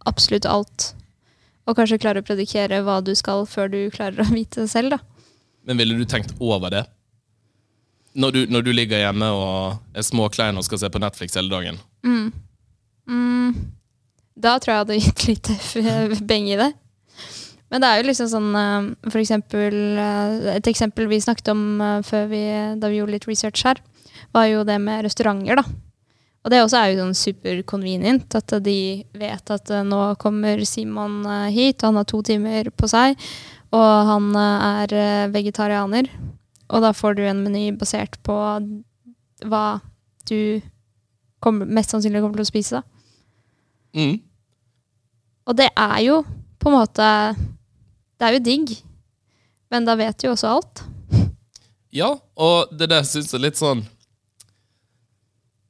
absolutt 0.09 0.49
alt. 0.49 0.91
Og 1.67 1.77
kanskje 1.77 1.99
klarer 2.01 2.23
å 2.23 2.27
predikere 2.27 2.81
hva 2.83 2.97
du 3.05 3.13
skal, 3.15 3.45
før 3.45 3.69
du 3.71 3.79
klarer 3.93 4.25
å 4.25 4.33
vite 4.33 4.65
det 4.65 4.71
selv. 4.73 4.97
da. 4.97 5.16
Men 5.67 5.81
ville 5.81 5.97
du 5.99 6.07
tenkt 6.07 6.33
over 6.39 6.71
det? 6.71 6.85
Når 8.17 8.33
du, 8.33 8.39
når 8.49 8.63
du 8.65 8.71
ligger 8.73 9.03
hjemme 9.03 9.27
og 9.35 9.97
er 9.97 10.05
småklein 10.05 10.57
og 10.57 10.65
skal 10.65 10.79
se 10.81 10.89
på 10.89 11.01
Netflix 11.03 11.35
hele 11.37 11.51
dagen? 11.51 11.77
Mm. 12.07 12.31
Mm. 13.07 13.51
Da 14.37 14.57
tror 14.57 14.73
jeg 14.73 14.77
jeg 14.77 14.85
hadde 14.85 14.99
gitt 15.03 15.27
litt 15.27 16.23
beng 16.29 16.47
i 16.49 16.59
det. 16.59 16.71
Men 17.67 17.83
det 17.83 17.89
er 17.89 17.99
jo 17.99 18.07
liksom 18.07 18.29
sånn 18.31 18.53
eh, 18.55 18.85
For 19.11 19.19
eksempel 19.19 19.73
eh, 19.99 20.53
Et 20.53 20.69
eksempel 20.71 21.09
vi 21.11 21.19
snakket 21.23 21.51
om 21.51 21.81
eh, 21.83 22.13
vi, 22.31 22.43
da 22.79 22.91
vi 22.91 23.01
gjorde 23.01 23.17
litt 23.17 23.27
research 23.27 23.65
her, 23.67 23.81
var 24.35 24.47
jo 24.47 24.63
det 24.67 24.77
med 24.83 25.03
restauranter, 25.05 25.59
da. 25.59 25.65
Og 26.45 26.53
det 26.53 26.61
også 26.63 26.79
er 26.79 26.93
jo 26.93 27.01
sånn 27.01 27.17
super 27.17 27.59
convenient, 27.67 28.35
at 28.39 28.53
de 28.63 29.03
vet 29.19 29.51
at 29.51 29.71
nå 29.83 29.99
kommer 30.21 30.61
Simon 30.63 31.25
hit, 31.51 31.81
og 31.81 31.89
han 31.89 31.99
har 31.99 32.07
to 32.07 32.21
timer 32.23 32.69
på 32.71 32.87
seg, 32.87 33.19
og 33.75 34.09
han 34.11 34.31
eh, 34.35 34.67
er 34.83 34.95
eh, 34.95 35.29
vegetarianer. 35.33 36.09
Og 36.67 36.83
da 36.83 36.91
får 36.95 37.17
du 37.17 37.23
en 37.27 37.43
meny 37.45 37.69
basert 37.79 38.17
på 38.27 38.35
hva 39.47 39.65
du 40.27 40.59
kommer, 41.43 41.67
mest 41.69 41.93
sannsynlig 41.93 42.23
kommer 42.23 42.39
til 42.39 42.47
å 42.47 42.51
spise. 42.51 42.81
da. 42.81 42.83
Mm. 43.97 44.17
Og 45.47 45.55
det 45.55 45.69
er 45.71 45.99
jo 46.03 46.21
på 46.59 46.69
en 46.69 46.75
måte 46.75 47.05
Det 48.19 48.25
er 48.27 48.35
jo 48.35 48.43
digg, 48.43 48.71
men 49.71 49.85
da 49.87 49.95
vet 49.95 50.17
du 50.19 50.27
jo 50.27 50.33
også 50.33 50.49
alt. 50.57 50.81
Ja, 51.93 52.09
og 52.35 52.73
det 52.75 52.89
der 52.91 53.05
syns 53.07 53.31
jeg 53.31 53.41
litt 53.41 53.57
sånn 53.57 53.85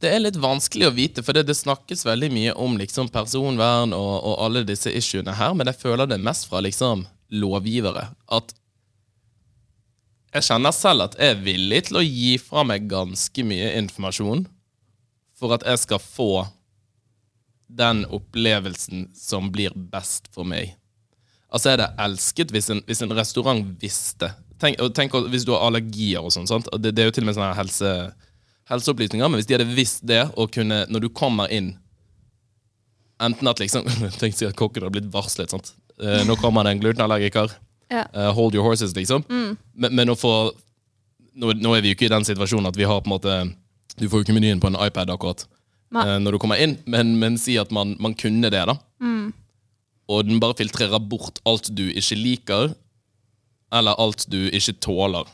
Det 0.02 0.10
er 0.10 0.24
litt 0.24 0.40
vanskelig 0.40 0.88
å 0.90 0.96
vite, 0.96 1.24
for 1.24 1.38
det, 1.38 1.46
det 1.48 1.58
snakkes 1.60 2.06
veldig 2.08 2.32
mye 2.34 2.56
om 2.58 2.78
liksom 2.80 3.12
personvern 3.14 3.94
og, 3.96 4.16
og 4.18 4.42
alle 4.48 4.66
disse 4.66 4.92
issuene 4.94 5.36
her, 5.38 5.54
men 5.54 5.70
jeg 5.70 5.82
føler 5.82 6.10
det 6.10 6.20
mest 6.24 6.50
fra 6.50 6.64
liksom 6.64 7.06
lovgivere. 7.34 8.10
At 8.32 8.54
jeg 10.36 10.48
kjenner 10.50 10.76
selv 10.76 11.08
at 11.08 11.18
jeg 11.20 11.34
er 11.34 11.44
villig 11.44 11.82
til 11.88 12.00
å 12.00 12.06
gi 12.06 12.36
fra 12.42 12.66
meg 12.68 12.90
ganske 12.92 13.46
mye 13.48 13.72
informasjon 13.80 14.46
for 15.38 15.56
at 15.56 15.66
jeg 15.68 15.82
skal 15.86 16.02
få 16.04 16.32
den 17.68 18.04
opplevelsen 18.14 19.10
som 19.16 19.52
blir 19.54 19.76
best 19.76 20.30
for 20.34 20.48
meg. 20.48 20.76
Altså, 21.52 21.72
er 21.72 21.82
det 21.82 21.94
elsket 22.04 22.52
hvis 22.52 22.70
en, 22.74 22.82
hvis 22.88 23.04
en 23.06 23.16
restaurant 23.16 23.64
visste 23.82 24.34
Tenk, 24.58 24.80
tenk 24.98 25.14
hvis 25.30 25.44
du 25.46 25.52
har 25.54 25.68
allergier 25.68 26.26
og 26.26 26.32
sånn, 26.34 26.64
det, 26.82 26.96
det 26.98 27.04
er 27.04 27.12
jo 27.12 27.14
til 27.14 27.22
og 27.22 27.28
med 27.28 27.36
sånne 27.38 27.58
helse, 27.60 27.90
helseopplysninger, 28.72 29.30
men 29.30 29.38
hvis 29.38 29.46
de 29.46 29.54
hadde 29.54 29.68
visst 29.78 30.02
det, 30.10 30.24
og 30.34 30.50
kunne, 30.56 30.80
når 30.90 31.04
du 31.06 31.12
kommer 31.14 31.52
inn 31.54 31.76
Enten 33.22 33.50
at 33.50 33.62
liksom 33.62 33.86
Tenk 34.22 34.42
at 34.46 34.58
kokken 34.58 34.86
hadde 34.86 34.96
blitt 34.98 35.12
varslet, 35.14 35.54
sant. 35.54 35.76
Eh, 36.04 36.24
nå 36.28 36.36
kommer 36.42 36.66
det 36.66 36.76
en 36.76 36.82
glutenallergiker. 36.84 37.54
Ja. 37.90 38.04
Uh, 38.12 38.32
hold 38.36 38.56
your 38.56 38.66
horses, 38.68 38.94
liksom. 38.96 39.24
Men, 39.28 39.94
men 39.96 40.12
å 40.12 40.18
få 40.20 40.34
nå, 41.38 41.54
nå 41.56 41.76
er 41.76 41.84
vi 41.86 41.94
jo 41.94 41.98
ikke 41.98 42.10
i 42.10 42.12
den 42.12 42.26
situasjonen 42.28 42.70
at 42.70 42.78
vi 42.78 42.88
har 42.90 43.00
på 43.00 43.08
en 43.08 43.14
måte 43.14 43.36
Du 43.98 44.08
får 44.10 44.20
jo 44.20 44.26
ikke 44.26 44.36
menyen 44.36 44.60
på 44.62 44.68
en 44.72 44.80
iPad 44.82 45.14
akkurat 45.14 45.46
eh, 45.96 46.18
når 46.22 46.36
du 46.36 46.40
kommer 46.42 46.60
inn, 46.62 46.76
men, 46.86 47.16
men 47.22 47.38
si 47.42 47.56
at 47.58 47.72
man, 47.74 47.96
man 48.04 48.14
kunne 48.18 48.52
det, 48.54 48.66
da. 48.70 48.76
Og 50.08 50.28
den 50.28 50.40
bare 50.40 50.56
filtrerer 50.56 51.02
bort 51.04 51.42
alt 51.48 51.72
du 51.76 51.88
ikke 51.90 52.18
liker, 52.20 52.76
eller 53.76 54.00
alt 54.00 54.28
du 54.32 54.40
ikke 54.48 54.78
tåler. 54.84 55.28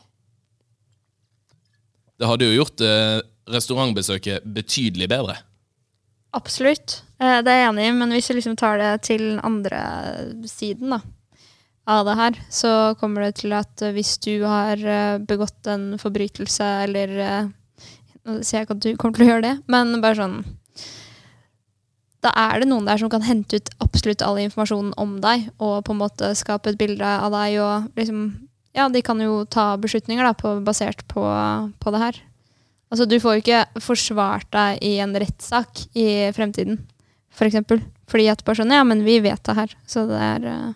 Det 2.17 2.29
hadde 2.29 2.47
jo 2.47 2.55
gjort 2.61 2.81
eh, 2.85 3.19
restaurantbesøket 3.53 4.45
betydelig 4.55 5.09
bedre. 5.11 5.37
Absolutt. 6.33 7.01
Eh, 7.23 7.39
Det 7.43 7.51
er 7.51 7.61
jeg 7.61 7.69
enig 7.71 7.87
i, 7.87 7.95
men 7.95 8.11
hvis 8.15 8.29
vi 8.31 8.39
liksom 8.39 8.57
tar 8.59 8.79
det 8.81 8.93
til 9.07 9.37
andre 9.43 9.81
siden 10.49 10.95
da, 10.95 10.99
av 11.87 12.07
det 12.07 12.15
her, 12.19 12.39
så 12.51 12.71
kommer 12.99 13.25
det 13.25 13.37
til 13.43 13.55
at 13.55 13.83
hvis 13.95 14.17
du 14.23 14.43
har 14.47 14.79
eh, 14.79 15.21
begått 15.23 15.67
en 15.71 15.93
forbrytelse, 16.01 16.71
eller 16.87 17.19
eh, 17.19 17.43
Nå 18.23 18.37
sier 18.39 18.61
jeg 18.61 18.63
ikke 18.69 18.75
at 18.77 18.83
du 18.85 18.93
kommer 18.95 19.17
til 19.17 19.25
å 19.25 19.31
gjøre 19.33 19.43
det, 19.43 19.55
men 19.67 19.97
bare 19.99 20.15
sånn 20.15 20.35
Da 22.23 22.31
er 22.39 22.61
det 22.61 22.69
noen 22.69 22.85
der 22.87 23.01
som 23.01 23.09
kan 23.11 23.25
hente 23.27 23.59
ut 23.59 23.71
absolutt 23.83 24.23
all 24.23 24.39
informasjonen 24.39 24.93
om 24.95 25.17
deg, 25.19 25.49
og 25.59 25.81
på 25.83 25.91
en 25.91 25.99
måte 25.99 26.29
skape 26.39 26.71
et 26.71 26.79
bilde 26.79 27.03
av 27.03 27.35
deg, 27.35 27.57
og 27.59 27.99
liksom 27.99 28.21
Ja, 28.73 28.87
de 28.87 29.01
kan 29.03 29.19
jo 29.19 29.43
ta 29.43 29.73
beslutninger 29.75 30.23
da, 30.23 30.31
på, 30.33 30.55
basert 30.63 31.03
på, 31.11 31.21
på 31.83 31.91
det 31.93 31.99
her. 31.99 32.21
Altså, 32.93 33.05
du 33.11 33.19
får 33.19 33.35
jo 33.35 33.43
ikke 33.43 33.83
forsvart 33.83 34.47
deg 34.55 34.79
i 34.87 34.95
en 35.03 35.13
rettssak 35.19 35.83
i 35.99 36.07
fremtiden, 36.33 36.79
for 37.33 37.49
eksempel. 37.49 37.81
Fordi 38.11 38.27
at 38.31 38.43
bare 38.45 38.61
sånn, 38.61 38.73
ja, 38.75 38.83
men 38.87 39.03
vi 39.05 39.17
vet 39.23 39.43
det 39.47 39.57
her. 39.57 39.73
Så 39.89 40.05
det 40.09 40.19
er 40.21 40.45
uh... 40.49 40.75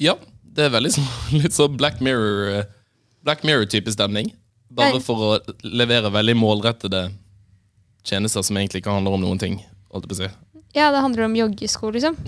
Ja, 0.00 0.16
det 0.42 0.66
er 0.66 0.74
veldig 0.74 0.92
sånn, 0.96 1.10
litt 1.42 1.56
sånn 1.56 1.78
Black 1.80 2.00
Mirror 2.04 2.52
eh, 2.54 2.68
Black 3.26 3.44
Mirror-type 3.44 3.92
stemning. 3.92 4.32
Bare 4.70 4.96
Nei. 4.96 5.04
for 5.04 5.24
å 5.26 5.30
levere 5.66 6.12
veldig 6.14 6.36
målrettede 6.38 7.08
tjenester 8.06 8.44
som 8.46 8.56
egentlig 8.56 8.80
ikke 8.84 8.94
handler 8.94 9.18
om 9.18 9.24
noen 9.24 9.40
ting. 9.40 9.58
Si. 10.14 10.28
Ja, 10.76 10.92
det 10.94 11.02
handler 11.02 11.26
om 11.26 11.34
joggesko, 11.36 11.90
liksom. 11.96 12.16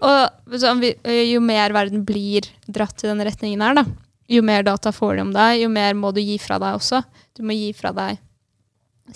Og 0.00 0.56
så 0.60 0.72
jo 0.76 1.40
mer 1.44 1.74
verden 1.76 2.04
blir 2.08 2.46
dratt 2.68 3.02
i 3.04 3.08
den 3.08 3.24
retningen 3.24 3.64
her, 3.64 3.76
da, 3.80 3.84
jo 4.30 4.44
mer 4.46 4.64
data 4.64 4.92
får 4.94 5.16
de 5.16 5.24
om 5.26 5.32
deg, 5.34 5.62
jo 5.64 5.70
mer 5.72 5.96
må 5.98 6.12
du 6.14 6.20
gi 6.22 6.38
fra 6.40 6.60
deg 6.62 6.78
også. 6.78 7.02
Du 7.36 7.42
må 7.44 7.56
gi 7.56 7.72
fra 7.76 7.92
deg 7.96 8.20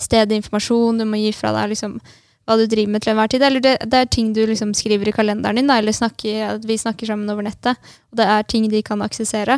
stedinformasjon, 0.01 1.01
du 1.01 1.05
må 1.09 1.19
gi 1.21 1.33
fra 1.35 1.53
deg 1.55 1.73
liksom 1.73 1.99
hva 2.45 2.57
du 2.59 2.67
driver 2.69 2.91
med 2.93 3.01
til 3.01 3.13
enhver 3.13 3.31
tid. 3.31 3.45
Eller 3.47 3.63
det, 3.63 3.75
det 3.89 4.01
er 4.01 4.11
ting 4.11 4.33
du 4.35 4.43
liksom 4.45 4.73
skriver 4.77 5.09
i 5.09 5.15
kalenderen 5.15 5.57
din, 5.57 5.71
da, 5.71 5.79
eller 5.81 5.95
snakker, 5.95 6.59
vi 6.65 6.77
snakker 6.77 7.09
sammen 7.09 7.31
over 7.33 7.45
nettet. 7.47 7.79
Og 8.11 8.19
det 8.21 8.27
er 8.29 8.45
ting 8.49 8.67
de 8.69 8.83
kan 8.85 9.01
aksessere. 9.05 9.57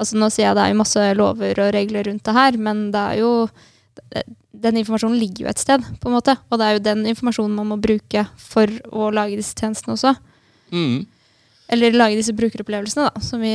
Altså 0.00 0.16
Nå 0.16 0.30
sier 0.32 0.48
jeg 0.48 0.56
det 0.56 0.62
er 0.64 0.72
jo 0.72 0.80
masse 0.80 1.08
lover 1.18 1.58
og 1.60 1.74
regler 1.76 2.06
rundt 2.08 2.24
det 2.24 2.36
her, 2.36 2.56
men 2.56 2.86
det 2.94 3.00
er 3.00 3.18
jo 3.20 3.32
den 4.60 4.80
informasjonen 4.80 5.18
ligger 5.18 5.46
jo 5.46 5.52
et 5.52 5.62
sted, 5.62 5.84
på 6.00 6.08
en 6.08 6.16
måte. 6.16 6.34
Og 6.50 6.60
det 6.60 6.66
er 6.66 6.76
jo 6.76 6.84
den 6.84 7.06
informasjonen 7.12 7.56
man 7.56 7.70
må 7.70 7.78
bruke 7.80 8.26
for 8.40 8.70
å 8.90 9.10
lage 9.14 9.38
disse 9.38 9.56
tjenestene 9.58 9.96
også. 9.96 10.14
Mm. 10.74 11.06
Eller 11.70 11.96
lage 11.96 12.18
disse 12.18 12.34
brukeropplevelsene, 12.36 13.08
da, 13.08 13.22
som 13.24 13.42
vi 13.44 13.54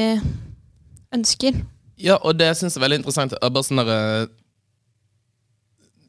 ønsker. 1.16 1.60
Ja, 2.02 2.18
og 2.22 2.40
det 2.40 2.52
syns 2.58 2.76
jeg 2.76 2.82
er 2.82 2.86
veldig 2.88 3.02
interessant. 3.04 3.36
er 3.36 3.54
Bare 3.54 3.68
sånn 3.68 3.82
der, 3.82 3.92
eh, 3.92 4.32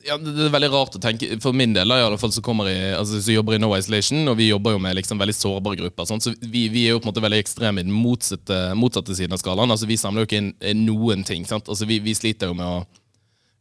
ja, 0.07 0.17
det 0.21 0.47
er 0.47 0.53
veldig 0.55 0.71
rart 0.73 0.97
å 0.99 1.01
tenke 1.03 1.39
For 1.43 1.57
min 1.57 1.75
del 1.75 1.93
i 1.93 2.03
alle 2.03 2.19
fall, 2.21 2.33
så 2.35 2.43
kommer 2.45 2.69
jeg, 2.71 2.93
altså, 2.99 3.21
så 3.23 3.35
jobber 3.35 3.57
i 3.57 3.61
No 3.61 3.73
Isolation, 3.77 4.23
og 4.31 4.37
vi 4.39 4.49
jobber 4.51 4.77
jo 4.77 4.83
med 4.83 4.97
liksom 4.99 5.21
veldig 5.21 5.37
sårbare 5.37 5.79
grupper. 5.81 6.09
Sånn, 6.09 6.23
så 6.23 6.33
vi, 6.41 6.67
vi 6.73 6.87
er 6.87 6.95
jo 6.95 7.01
på 7.01 7.09
en 7.09 7.13
måte 7.13 7.25
veldig 7.25 7.41
ekstreme 7.43 7.83
i 7.83 7.87
den 7.89 7.95
motsatte, 7.95 8.61
motsatte 8.79 9.17
siden 9.19 9.37
av 9.37 9.43
skalaen. 9.43 9.73
Altså, 9.75 9.89
vi 9.91 9.99
samler 10.01 10.25
jo 10.25 10.31
ikke 10.31 10.43
inn 10.43 10.53
eh, 10.61 10.77
noen 10.79 11.27
ting. 11.27 11.47
Sant? 11.49 11.71
Altså, 11.73 11.89
vi, 11.89 11.99
vi 12.05 12.15
sliter 12.17 12.53
jo 12.53 12.59
med 12.59 12.69
å 12.69 12.85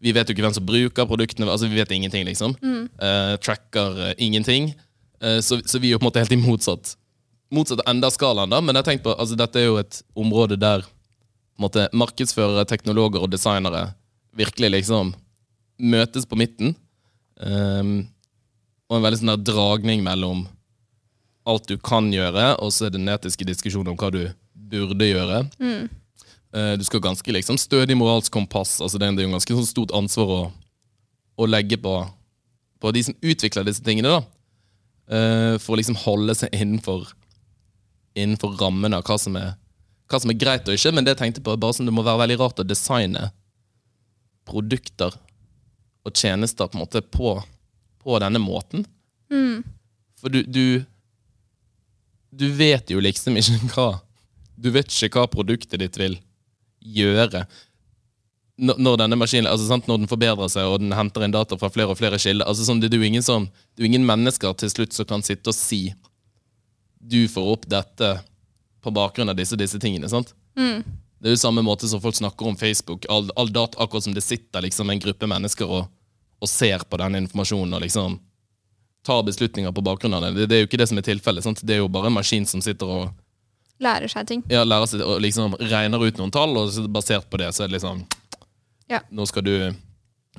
Vi 0.06 0.12
vet 0.14 0.28
jo 0.28 0.36
ikke 0.36 0.44
hvem 0.44 0.54
som 0.54 0.66
bruker 0.68 1.08
produktene. 1.10 1.48
Altså, 1.50 1.70
Vi 1.72 1.80
vet 1.80 1.92
ingenting, 1.96 2.28
liksom. 2.28 2.54
Eh, 2.62 3.36
tracker 3.42 4.02
uh, 4.12 4.14
ingenting. 4.22 4.74
Uh, 5.24 5.40
så, 5.42 5.58
så 5.66 5.80
vi 5.80 5.90
er 5.90 5.96
jo 5.96 6.02
på 6.02 6.06
en 6.06 6.12
måte 6.12 6.22
helt 6.22 6.36
i 6.36 6.42
motsatt 6.42 6.98
motsatt 7.56 7.84
ende 7.88 8.08
av 8.08 8.14
skalaen. 8.14 8.52
da, 8.52 8.60
Men 8.62 8.76
jeg 8.76 8.88
tenkte 8.88 9.10
på, 9.10 9.16
altså, 9.16 9.38
dette 9.40 9.62
er 9.62 9.70
jo 9.70 9.78
et 9.80 10.02
område 10.18 10.58
der 10.60 10.84
på 10.84 11.62
en 11.62 11.66
måte, 11.68 11.86
markedsførere, 11.96 12.66
teknologer 12.68 13.24
og 13.24 13.32
designere 13.32 13.94
virkelig 14.36 14.74
liksom 14.74 15.14
møtes 15.82 16.28
på 16.28 16.38
midten. 16.40 16.76
Um, 17.36 18.06
og 18.90 18.98
en 18.98 19.06
veldig 19.06 19.22
sånn 19.22 19.34
der 19.34 19.46
dragning 19.50 20.04
mellom 20.06 20.46
alt 21.46 21.68
du 21.70 21.78
kan 21.82 22.08
gjøre, 22.14 22.56
og 22.62 22.74
så 22.74 22.88
er 22.88 22.94
det 22.94 23.02
den 23.02 23.12
etiske 23.14 23.46
diskusjonen 23.48 23.94
om 23.94 24.00
hva 24.00 24.10
du 24.14 24.24
burde 24.54 25.08
gjøre. 25.08 25.44
Eh, 26.56 26.74
du 26.80 26.86
skal 26.88 27.04
ganske 27.04 27.36
liksom 27.36 27.58
stødig 27.62 27.98
moralsk 27.98 28.32
kompass. 28.34 28.80
altså 28.82 28.98
Det 28.98 29.08
er 29.08 29.14
er 29.14 29.28
jo 29.28 29.36
ganske 29.36 29.58
sånn 29.58 29.68
stort 29.68 29.92
ansvar 29.92 30.32
å, 30.32 30.42
å 31.38 31.46
legge 31.46 31.78
på, 31.78 31.96
på 32.80 32.92
de 32.96 33.04
som 33.04 33.18
utvikler 33.22 33.68
disse 33.68 33.84
tingene. 33.84 34.10
da. 34.10 34.24
Uh, 35.06 35.60
for 35.62 35.76
å 35.76 35.78
liksom 35.78 36.00
holde 36.02 36.34
seg 36.34 36.50
innenfor, 36.50 37.12
innenfor 38.18 38.56
rammene 38.58 38.98
av 38.98 39.04
hva 39.06 39.20
som, 39.22 39.36
er, 39.38 39.52
hva 40.10 40.18
som 40.18 40.32
er 40.34 40.40
greit 40.42 40.66
og 40.66 40.74
ikke. 40.74 40.94
Men 40.96 41.06
det 41.06 41.14
jeg 41.14 41.22
tenkte 41.22 41.44
på, 41.46 41.54
bare 41.62 41.78
som 41.78 41.86
det 41.86 41.94
må 41.94 42.02
være 42.02 42.24
veldig 42.24 42.40
rart 42.42 42.64
å 42.64 42.66
designe 42.66 43.28
produkter 44.50 45.14
og 46.06 46.14
tjenester 46.14 46.70
på 46.70 46.78
en 46.78 46.84
måte 46.86 47.02
på, 47.02 47.36
på 48.04 48.20
denne 48.22 48.42
måten. 48.42 48.86
For 50.22 50.30
du, 50.30 50.44
du 50.44 50.86
Du 52.36 52.50
vet 52.52 52.92
jo 52.92 53.00
liksom 53.00 53.38
ikke 53.40 53.70
hva 53.74 53.88
Du 54.60 54.70
vet 54.72 54.92
ikke 54.92 55.22
hva 55.22 55.28
produktet 55.32 55.80
ditt 55.80 55.98
vil 56.00 56.18
gjøre. 56.86 57.46
Når, 58.56 58.78
når 58.80 58.98
denne 59.02 59.18
maskinen, 59.18 59.50
altså 59.50 59.66
sant, 59.68 59.88
når 59.90 60.04
den 60.04 60.08
forbedrer 60.08 60.48
seg 60.52 60.70
og 60.70 60.80
den 60.80 60.94
henter 60.96 61.26
inn 61.26 61.34
data 61.34 61.58
fra 61.60 61.68
flere 61.74 61.92
og 61.92 61.98
flere 62.00 62.20
kilder 62.22 62.48
altså 62.48 62.64
sånn, 62.68 62.80
det, 62.80 62.92
det, 62.94 63.00
er 63.00 63.02
jo 63.02 63.10
ingen 63.10 63.26
sånn, 63.26 63.48
det 63.74 63.84
er 63.84 63.90
ingen 63.90 64.06
mennesker 64.08 64.54
til 64.62 64.72
slutt 64.72 64.96
som 64.96 65.10
kan 65.10 65.26
sitte 65.26 65.52
og 65.52 65.58
si 65.58 65.90
du 67.02 67.26
får 67.28 67.50
opp 67.52 67.66
dette 67.68 68.12
på 68.86 68.94
bakgrunn 68.96 69.34
av 69.34 69.36
disse 69.36 69.58
disse 69.60 69.82
tingene. 69.82 70.08
sant? 70.10 70.32
Det 71.26 71.32
er 71.32 71.34
jo 71.34 71.42
samme 71.42 71.64
måte 71.66 71.88
som 71.90 71.98
folk 71.98 72.14
snakker 72.14 72.46
om 72.52 72.56
Facebook. 72.58 73.08
All, 73.10 73.32
all 73.34 73.50
data, 73.50 73.80
akkurat 73.82 74.06
som 74.06 74.14
det 74.14 74.22
sitter 74.22 74.62
liksom 74.62 74.92
en 74.94 75.00
gruppe 75.02 75.26
mennesker 75.26 75.66
og, 75.66 75.88
og 76.38 76.50
ser 76.52 76.84
på 76.86 77.00
den 77.02 77.18
informasjonen 77.24 77.74
og 77.74 77.82
liksom 77.82 78.20
tar 79.06 79.24
beslutninger 79.26 79.74
på 79.74 79.84
bakgrunn 79.88 80.14
av 80.14 80.28
det. 80.28 80.30
Det, 80.36 80.46
det 80.52 80.58
er 80.60 80.62
jo 80.62 80.68
ikke 80.70 80.78
det 80.84 80.88
som 80.92 81.02
er 81.02 81.08
tilfellet. 81.08 81.48
sant? 81.48 81.64
Det 81.66 81.74
er 81.74 81.82
jo 81.82 81.88
bare 81.90 82.12
en 82.12 82.18
maskin 82.20 82.46
som 82.46 82.62
sitter 82.62 82.92
og 83.00 83.08
Lærer 83.82 84.08
seg 84.08 84.28
ting. 84.30 84.44
ja, 84.54 84.62
lærer 84.64 84.88
seg 84.88 85.02
og 85.02 85.18
liksom 85.26 85.58
regner 85.66 86.06
ut 86.06 86.22
noen 86.22 86.32
tall, 86.32 86.54
og 86.62 86.78
basert 86.94 87.26
på 87.28 87.42
det 87.42 87.50
så 87.58 87.66
er 87.66 87.74
det 87.74 87.80
liksom 87.80 88.06
Ja. 88.94 89.02
Nå 89.10 89.26
skal 89.26 89.44
du 89.44 89.56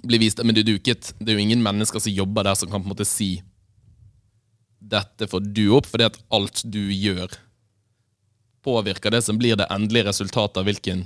bli 0.07 0.19
vist 0.23 0.39
Men 0.39 0.55
det, 0.55 0.63
er 0.63 0.71
duket, 0.77 1.11
det 1.19 1.33
er 1.35 1.41
jo 1.41 1.45
ingen 1.49 1.67
mennesker 1.67 1.99
som 1.99 2.15
jobber 2.15 2.47
der 2.47 2.55
som 2.55 2.71
kan 2.71 2.79
på 2.81 2.87
en 2.87 2.95
måte 2.95 3.09
si 3.09 3.43
dette 4.87 5.27
får 5.27 5.43
du 5.51 5.65
opp, 5.75 5.87
fordi 5.91 6.07
at 6.07 6.17
alt 6.31 6.63
du 6.63 6.79
gjør, 6.93 7.33
påvirker 8.67 9.15
det 9.15 9.23
som 9.25 9.39
blir 9.39 9.57
det 9.59 9.69
endelige 9.73 10.09
resultatet 10.11 10.59
av 10.61 10.67
hvilken 10.69 11.05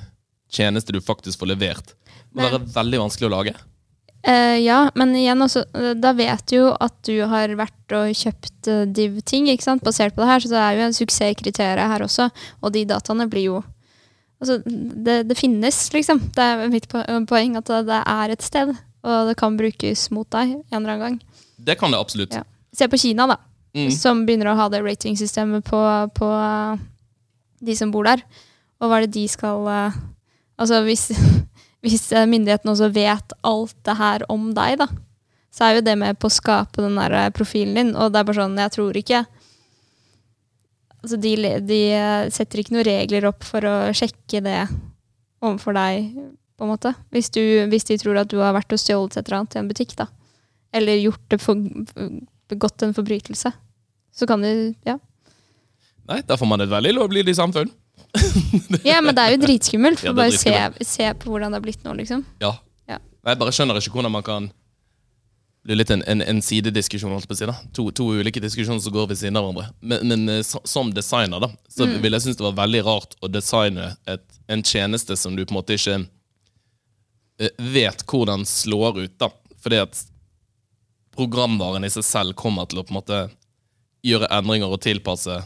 tjeneste 0.50 0.92
du 0.96 1.00
faktisk 1.04 1.42
får 1.42 1.52
levert. 1.52 1.92
Det 2.30 2.40
må 2.40 2.42
Men- 2.46 2.54
være 2.56 2.72
veldig 2.74 3.00
vanskelig 3.04 3.28
å 3.28 3.36
lage. 3.36 3.54
Uh, 4.20 4.58
ja, 4.60 4.90
men 5.00 5.14
igjen 5.16 5.40
også, 5.40 5.62
eh, 5.72 5.94
da 5.96 6.10
vet 6.12 6.42
du 6.50 6.56
jo 6.58 6.76
at 6.76 6.92
du 7.08 7.14
har 7.24 7.48
vært 7.56 7.94
og 7.96 8.10
kjøpt 8.12 8.68
uh, 8.68 8.82
div-ting, 8.84 9.46
ikke 9.48 9.64
sant, 9.64 9.80
basert 9.86 10.12
på 10.12 10.20
det 10.20 10.28
her, 10.28 10.40
så 10.44 10.50
det 10.52 10.58
er 10.60 10.74
jo 10.76 10.82
en 10.84 10.96
suksesskriterium 10.98 11.88
her 11.88 12.04
også, 12.04 12.26
og 12.60 12.74
de 12.74 12.82
dataene 12.84 13.28
blir 13.32 13.46
jo 13.48 13.60
Altså, 14.40 14.54
det, 14.64 15.28
det 15.28 15.36
finnes, 15.36 15.76
liksom. 15.92 16.18
Det 16.32 16.40
er 16.40 16.68
mitt 16.72 16.86
poeng, 16.88 17.56
at 17.58 17.66
det, 17.68 17.80
det 17.90 17.98
er 18.08 18.30
et 18.32 18.40
sted, 18.40 18.70
og 19.04 19.26
det 19.28 19.34
kan 19.36 19.58
brukes 19.58 20.06
mot 20.16 20.24
deg 20.32 20.54
en 20.54 20.62
eller 20.78 20.94
annen 20.94 21.02
gang. 21.02 21.18
Det 21.60 21.74
kan 21.76 21.92
det 21.92 22.00
absolutt. 22.00 22.32
Ja. 22.32 22.40
Se 22.72 22.88
på 22.88 22.96
Kina, 23.02 23.26
da, 23.28 23.36
Mm. 23.76 23.90
som 23.92 24.24
begynner 24.26 24.48
å 24.50 24.56
ha 24.56 24.64
det 24.72 24.80
ratingsystemet 24.82 25.62
på, 25.68 25.80
på 26.16 26.26
eh, 26.26 26.80
de 27.60 27.76
som 27.76 27.92
bor 27.92 28.08
der. 28.08 28.22
Og 28.80 28.88
hva 28.88 28.98
er 28.98 29.06
det 29.06 29.16
de 29.18 29.26
skal 29.30 29.68
eh, 29.70 30.00
Altså, 30.60 30.82
hvis, 30.84 31.06
hvis 31.84 32.10
eh, 32.12 32.28
myndighetene 32.28 32.74
også 32.74 32.90
vet 32.92 33.32
alt 33.48 33.76
det 33.88 33.96
her 33.96 34.26
om 34.32 34.50
deg, 34.56 34.76
da, 34.82 34.88
så 35.50 35.66
er 35.66 35.78
jo 35.78 35.84
det 35.86 35.94
med 35.98 36.18
på 36.20 36.28
å 36.28 36.34
skape 36.34 36.84
den 36.84 36.98
der 37.00 37.16
eh, 37.16 37.30
profilen 37.32 37.78
din. 37.78 37.92
Og 37.96 38.12
det 38.12 38.20
er 38.20 38.26
bare 38.28 38.42
sånn, 38.42 38.58
jeg 38.60 38.76
tror 38.78 39.04
ikke 39.04 39.26
Altså, 41.00 41.16
de, 41.16 41.30
de 41.64 41.76
setter 42.28 42.60
ikke 42.60 42.74
noen 42.74 42.84
regler 42.84 43.24
opp 43.30 43.46
for 43.48 43.64
å 43.64 43.72
sjekke 43.96 44.42
det 44.44 44.58
overfor 45.40 45.72
deg, 45.72 46.10
på 46.60 46.66
en 46.66 46.68
måte. 46.74 46.92
Hvis, 47.08 47.30
du, 47.32 47.40
hvis 47.72 47.88
de 47.88 47.96
tror 48.02 48.18
at 48.20 48.28
du 48.28 48.36
har 48.42 48.52
vært 48.52 48.74
og 48.76 48.82
stjålet 48.82 49.16
et 49.16 49.22
eller 49.22 49.38
annet 49.38 49.56
i 49.56 49.60
en 49.62 49.70
butikk, 49.70 49.94
da. 49.96 50.10
Eller 50.76 51.00
gjort 51.00 51.24
det 51.32 51.38
for, 51.40 51.56
begått 52.52 52.84
en 52.84 52.92
forbrytelse. 52.92 53.54
Så 54.12 54.28
kan 54.28 54.44
de 54.44 54.74
Ja. 54.84 54.98
Nei, 56.10 56.20
da 56.26 56.36
får 56.40 56.48
man 56.50 56.60
et 56.64 56.70
veldig 56.72 56.92
lovlydig 56.96 57.34
samfunn. 57.38 57.68
ja, 58.88 58.98
men 59.04 59.14
det 59.14 59.22
er 59.22 59.34
jo 59.36 59.42
dritskummelt. 59.44 60.00
For 60.02 60.10
er 60.10 60.16
bare 60.18 60.34
se, 60.34 60.54
se 60.88 61.06
på 61.20 61.30
hvordan 61.30 61.52
det 61.54 61.60
har 61.60 61.66
blitt 61.68 61.84
nå, 61.86 61.92
liksom. 62.00 62.24
Ja. 62.42 62.56
Ja. 62.90 62.96
Jeg 63.28 63.38
bare 63.38 63.52
skjønner 63.54 63.78
ikke 63.78 63.92
hvordan 63.94 64.10
man 64.16 64.24
kan 64.26 64.48
Det 65.62 65.74
er 65.74 65.78
litt 65.78 65.90
en, 65.92 66.02
en, 66.08 66.22
en 66.24 66.38
sidediskusjon, 66.42 67.12
holdt 67.12 67.28
på 67.28 67.36
å 67.36 67.38
si. 67.38 67.46
da 67.46 67.54
to, 67.76 67.84
to 67.94 68.06
ulike 68.16 68.40
diskusjoner 68.42 68.80
som 68.80 68.94
går 68.94 69.10
ved 69.12 69.18
siden 69.20 69.36
av 69.36 69.44
hverandre. 69.44 69.66
Men, 69.84 70.06
men 70.08 70.34
eh, 70.38 70.42
så, 70.46 70.58
som 70.64 70.88
designer, 70.96 71.42
da, 71.44 71.50
så 71.68 71.84
Mm. 71.86 71.98
vil 72.02 72.16
jeg 72.16 72.24
synes 72.24 72.38
det 72.40 72.46
var 72.48 72.56
veldig 72.62 72.80
rart 72.86 73.14
å 73.20 73.28
designe 73.30 73.90
et, 74.08 74.24
en 74.48 74.62
tjeneste 74.64 75.16
som 75.20 75.36
du 75.36 75.44
på 75.44 75.52
en 75.52 75.58
måte 75.60 75.76
ikke 75.76 75.98
eh, 77.44 77.52
vet 77.76 78.02
hvordan 78.08 78.46
slår 78.48 79.02
ut, 79.04 79.14
da. 79.20 79.28
Fordi 79.60 79.82
at 79.84 80.00
programvaren 81.14 81.84
i 81.84 81.90
seg 81.92 82.04
selv 82.08 82.34
kommer 82.40 82.66
til 82.70 82.80
å 82.80 82.86
på 82.88 82.94
en 82.94 82.98
måte 83.02 83.20
gjøre 84.06 84.30
endringer 84.32 84.72
og 84.72 84.80
tilpasse 84.80 85.42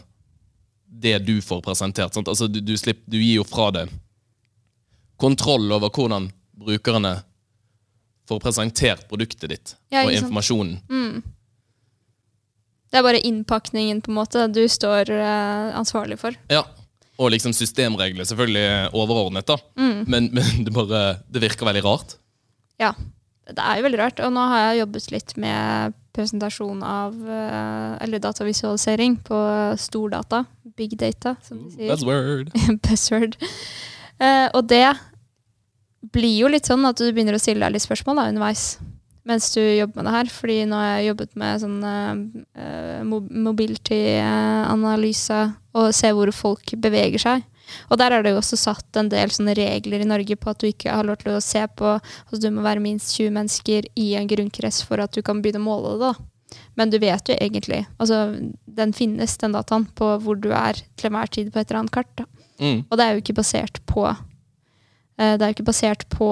det 1.01 1.19
du 1.27 1.37
får 1.43 1.61
presentert. 1.65 2.17
Altså, 2.17 2.47
du, 2.47 2.61
du, 2.63 2.75
slipper, 2.79 3.03
du 3.11 3.19
gir 3.19 3.41
jo 3.41 3.47
fra 3.47 3.69
deg 3.75 3.93
kontroll 5.19 5.71
over 5.71 5.91
hvordan 5.95 6.29
brukerne 6.65 7.13
får 8.27 8.41
presentert 8.43 9.05
produktet 9.09 9.51
ditt 9.51 9.75
Ja, 9.93 10.03
og 10.03 10.13
informasjonen. 10.15 10.79
Mm. 10.89 11.23
Det 12.91 12.99
er 12.99 13.05
bare 13.05 13.21
innpakningen, 13.27 14.01
på 14.01 14.11
en 14.11 14.17
måte, 14.17 14.47
du 14.47 14.63
står 14.71 15.11
uh, 15.11 15.75
ansvarlig 15.77 16.17
for. 16.21 16.35
Ja. 16.51 16.63
Og 17.19 17.31
liksom 17.31 17.53
systemregler, 17.55 18.27
selvfølgelig 18.27 18.95
overordnet, 18.95 19.47
da. 19.47 19.57
Mm. 19.79 19.99
Men, 20.07 20.29
men 20.35 20.63
det, 20.65 20.73
bare, 20.75 21.03
det 21.31 21.43
virker 21.43 21.67
veldig 21.67 21.83
rart. 21.85 22.17
Ja. 22.81 22.93
Det 23.45 23.61
er 23.61 23.79
jo 23.79 23.85
veldig 23.85 24.01
rart. 24.01 24.21
Og 24.25 24.33
nå 24.33 24.47
har 24.51 24.63
jeg 24.63 24.81
jobbet 24.81 25.11
litt 25.13 25.35
med 25.41 25.95
presentasjon 26.15 26.83
av 26.85 27.15
eh, 27.29 28.03
Eller 28.05 28.23
datavisualisering 28.23 29.17
på 29.27 29.39
stordata. 29.79 30.45
Big 30.75 30.97
data, 30.99 31.35
som 31.43 31.61
de 31.63 31.71
sier. 31.75 31.91
Buzzword. 31.91 32.51
Buzzword. 32.87 33.37
Eh, 34.19 34.47
og 34.55 34.65
det 34.71 34.87
blir 36.15 36.35
jo 36.39 36.51
litt 36.51 36.67
sånn 36.69 36.85
at 36.87 36.99
du 36.99 37.07
begynner 37.09 37.35
å 37.35 37.41
stille 37.41 37.63
deg 37.65 37.75
litt 37.75 37.85
spørsmål 37.85 38.21
da, 38.21 38.29
underveis 38.31 38.75
mens 39.25 39.47
du 39.55 39.61
jobber 39.61 39.97
med 39.99 40.05
det 40.07 40.15
her. 40.15 40.27
Fordi 40.31 40.57
nå 40.69 40.75
har 40.79 40.87
jeg 40.91 41.07
jobbet 41.09 41.31
med 41.41 41.61
sånn 41.63 41.79
uh, 41.81 42.13
mobility-analyse 43.47 45.39
og 45.75 45.95
se 45.97 46.11
hvor 46.13 46.29
folk 46.35 46.75
beveger 46.81 47.21
seg. 47.21 47.45
Og 47.89 47.99
der 47.99 48.13
er 48.13 48.23
det 48.23 48.33
jo 48.33 48.41
også 48.41 48.59
satt 48.59 48.99
en 48.99 49.09
del 49.11 49.33
sånne 49.33 49.55
regler 49.57 50.03
i 50.03 50.09
Norge 50.09 50.37
på 50.37 50.51
at 50.51 50.61
du 50.61 50.67
ikke 50.69 50.93
har 50.93 51.07
lov 51.07 51.19
til 51.21 51.33
å 51.33 51.41
se 51.43 51.63
på 51.77 51.95
Altså 51.95 52.41
du 52.43 52.49
må 52.53 52.65
være 52.65 52.83
minst 52.83 53.15
20 53.17 53.33
mennesker 53.35 53.89
i 53.99 54.11
en 54.19 54.29
grunnkrets 54.29 54.83
for 54.85 55.01
at 55.03 55.15
du 55.15 55.21
kan 55.25 55.41
begynne 55.41 55.63
å 55.63 55.65
måle 55.65 55.95
det. 55.95 56.11
da. 56.11 56.61
Men 56.79 56.91
du 56.93 56.99
vet 57.01 57.29
jo 57.29 57.37
egentlig 57.39 57.83
Altså, 57.97 58.21
den 58.65 58.93
finnes, 58.93 59.37
den 59.41 59.55
dataen, 59.55 59.87
på 59.97 60.15
hvor 60.23 60.39
du 60.39 60.51
er 60.53 60.79
til 60.95 61.09
enhver 61.09 61.31
tid 61.31 61.51
på 61.51 61.61
et 61.61 61.69
eller 61.69 61.83
annet 61.83 61.95
kart. 61.95 62.11
da. 62.19 62.27
Mm. 62.59 62.85
Og 62.89 62.97
det 62.97 63.05
er 63.05 63.13
jo 63.13 63.23
ikke 63.23 63.39
basert 63.41 63.81
på 63.89 64.05
eh, 64.07 65.35
Det 65.35 65.41
er 65.41 65.49
jo 65.49 65.57
ikke 65.57 65.69
basert 65.71 66.07
på, 66.11 66.29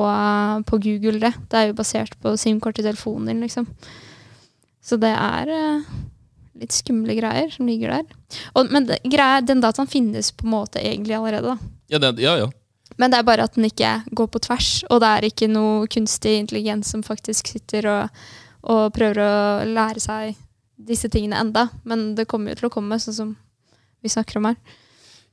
på 0.69 0.81
Google, 0.85 1.19
det. 1.19 1.33
Det 1.49 1.59
er 1.59 1.69
jo 1.69 1.77
basert 1.79 2.17
på 2.21 2.35
SIM-kort 2.39 2.79
i 2.79 2.85
telefonen 2.85 3.31
din, 3.31 3.43
liksom. 3.43 3.67
Så 4.83 4.99
det 4.99 5.13
er 5.15 5.51
eh, 5.51 5.91
litt 6.59 6.75
skumle 6.75 7.15
greier 7.17 7.49
som 7.53 7.67
ligger 7.69 7.95
der. 7.95 8.17
Og, 8.53 8.69
men 8.73 8.85
det, 8.89 8.99
greia, 9.09 9.41
den 9.41 9.63
dataen 9.63 9.89
finnes 9.89 10.31
på 10.35 10.45
en 10.47 10.53
måte 10.53 10.81
egentlig 10.83 11.15
allerede, 11.17 11.55
da. 11.55 11.71
Ja, 11.93 11.99
det, 12.01 12.11
ja, 12.21 12.35
ja. 12.43 12.51
Men 13.01 13.09
det 13.09 13.19
er 13.19 13.25
bare 13.25 13.47
at 13.47 13.55
den 13.57 13.65
ikke 13.65 13.95
går 14.13 14.27
på 14.29 14.41
tvers, 14.45 14.69
og 14.93 15.01
det 15.01 15.09
er 15.09 15.25
ikke 15.29 15.49
noe 15.49 15.87
kunstig 15.89 16.35
intelligens 16.43 16.91
som 16.93 17.01
faktisk 17.05 17.49
sitter 17.55 17.87
og, 17.89 18.23
og 18.69 18.83
prøver 18.93 19.23
å 19.23 19.33
lære 19.65 20.03
seg 20.03 20.35
disse 20.77 21.09
tingene 21.09 21.39
enda. 21.41 21.67
Men 21.89 22.11
det 22.17 22.27
kommer 22.29 22.53
jo 22.53 22.61
til 22.61 22.69
å 22.69 22.73
komme, 22.75 22.99
sånn 23.01 23.17
som 23.17 23.33
vi 24.03 24.11
snakker 24.13 24.37
om 24.37 24.51
her. 24.51 24.59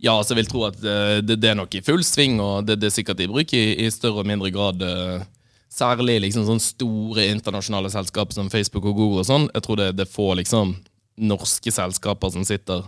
Ja, 0.01 0.15
så 0.25 0.33
jeg 0.33 0.47
vil 0.47 0.49
tro 0.55 0.63
at 0.71 0.79
eh, 0.81 1.19
det, 1.21 1.37
det 1.43 1.51
er 1.51 1.59
nok 1.59 1.75
i 1.77 1.83
full 1.85 2.01
sving, 2.07 2.39
og 2.41 2.65
det, 2.65 2.79
det 2.81 2.89
er 2.89 2.97
sikkert 2.97 3.21
i 3.21 3.29
bruk 3.29 3.53
i, 3.53 3.65
i 3.85 3.91
større 3.93 4.23
og 4.25 4.31
mindre 4.31 4.49
grad. 4.55 4.81
eh, 4.81 5.29
Særlig 5.71 6.17
liksom 6.25 6.49
sånn 6.49 6.59
store 6.59 7.29
internasjonale 7.31 7.93
selskap 7.93 8.33
som 8.35 8.49
Facebook 8.51 8.89
og 8.91 8.97
Google 8.97 9.21
og 9.23 9.29
sånn. 9.29 9.45
Jeg 9.55 9.63
tror 9.63 9.79
det, 9.79 9.93
det 10.01 10.09
får 10.11 10.41
liksom 10.41 10.73
norske 11.21 11.73
selskaper 11.73 12.33
som 12.33 12.45
sitter, 12.49 12.83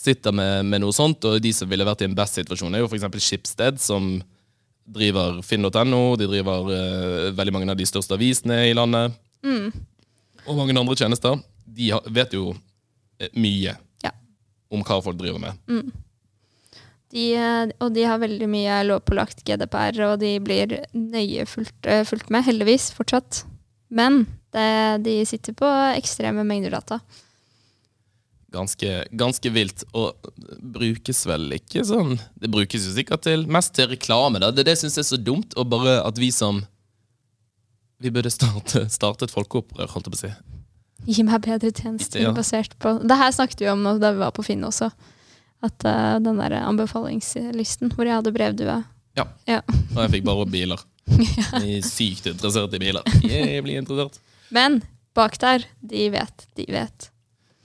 sitter 0.00 0.32
med, 0.32 0.64
med 0.70 0.80
noe 0.82 0.94
sånt, 0.96 1.24
og 1.28 1.40
de 1.44 1.52
som 1.52 1.68
ville 1.68 1.84
vært 1.84 2.02
i 2.04 2.08
en 2.08 2.16
best 2.16 2.38
situasjon, 2.40 2.74
er 2.74 2.80
jo 2.84 2.88
f.eks. 2.88 3.04
Schibsted, 3.20 3.80
som 3.82 4.14
driver 4.90 5.42
finn.no, 5.46 6.00
de 6.18 6.26
driver 6.26 6.70
uh, 6.72 7.28
veldig 7.36 7.52
mange 7.54 7.70
av 7.70 7.78
de 7.78 7.86
største 7.86 8.16
avisene 8.18 8.62
i 8.70 8.76
landet, 8.76 9.16
Mm. 9.40 9.70
og 10.44 10.56
mange 10.58 10.74
andre 10.76 10.92
tjenester. 11.00 11.38
De 11.64 11.86
har, 11.94 12.02
vet 12.12 12.34
jo 12.36 12.50
eh, 13.16 13.30
mye 13.40 13.72
Ja. 14.04 14.10
om 14.68 14.82
hva 14.84 14.98
folk 15.00 15.16
driver 15.16 15.40
med. 15.40 15.92
De, 17.10 17.22
eh, 17.40 17.70
og 17.80 17.94
de 17.96 18.04
har 18.04 18.20
veldig 18.20 18.48
mye 18.52 18.76
lovpålagt 18.84 19.40
GDPR, 19.48 19.96
og 20.10 20.18
de 20.20 20.34
blir 20.44 20.74
nøye 20.92 21.46
fulgt, 21.48 21.88
fulgt 22.06 22.28
med, 22.30 22.44
heldigvis, 22.46 22.90
fortsatt. 22.92 23.44
Men 23.88 24.26
det, 24.52 24.68
de 25.08 25.16
sitter 25.26 25.56
på 25.56 25.70
ekstreme 25.96 26.44
mengder 26.46 26.76
data. 26.76 27.00
Ganske, 28.52 29.04
ganske 29.12 29.50
vilt. 29.54 29.84
Og 29.96 30.14
brukes 30.60 31.22
vel 31.28 31.48
ikke 31.56 31.84
sånn 31.86 32.16
Det 32.40 32.50
brukes 32.50 32.86
jo 32.88 32.92
sikkert 32.96 33.22
til 33.26 33.46
mest 33.46 33.74
til 33.78 33.88
reklame. 33.92 34.40
da 34.42 34.50
Det, 34.50 34.64
det 34.68 34.76
syns 34.80 34.96
jeg 34.98 35.04
er 35.06 35.10
så 35.12 35.20
dumt. 35.20 35.54
Og 35.56 35.68
bare 35.72 36.00
at 36.06 36.18
vi 36.18 36.30
som 36.34 36.62
Vi 38.00 38.10
burde 38.10 38.30
starte, 38.32 38.86
starte 38.88 39.26
et 39.28 39.34
folkeopprør, 39.34 39.90
holdt 39.92 40.08
jeg 40.08 40.14
på 40.14 40.18
å 40.18 40.22
si. 40.24 40.32
Gi 41.10 41.22
meg 41.24 41.42
bedre 41.44 41.70
tjenester 41.72 42.20
Ja. 42.20 42.32
basert 42.36 42.74
på 42.80 42.94
Det 43.06 43.16
her 43.16 43.32
snakket 43.32 43.60
vi 43.60 43.68
om 43.72 43.84
da 44.00 44.12
vi 44.12 44.18
var 44.20 44.32
på 44.36 44.44
Finn 44.44 44.64
også. 44.64 44.90
At 45.62 45.84
uh, 45.84 46.16
den 46.20 46.38
der 46.40 46.54
anbefalingslisten 46.64 47.90
hvor 47.92 48.08
jeg 48.08 48.16
hadde 48.16 48.32
brevdue 48.32 48.78
Ja. 49.16 49.26
Ja. 49.46 49.60
Og 49.94 50.00
jeg 50.04 50.10
fikk 50.16 50.24
bare 50.24 50.44
opp 50.46 50.50
biler. 50.52 50.80
Jeg 51.10 51.80
er 51.80 51.82
sykt 51.84 52.26
interessert 52.30 52.72
i 52.76 52.78
biler. 52.78 53.02
Jeg 53.26 53.62
blir 53.66 53.80
interessert. 53.80 54.20
Men 54.54 54.80
bak 55.16 55.34
der, 55.42 55.64
de 55.82 56.04
vet, 56.14 56.44
de 56.56 56.66
vet. 56.70 57.08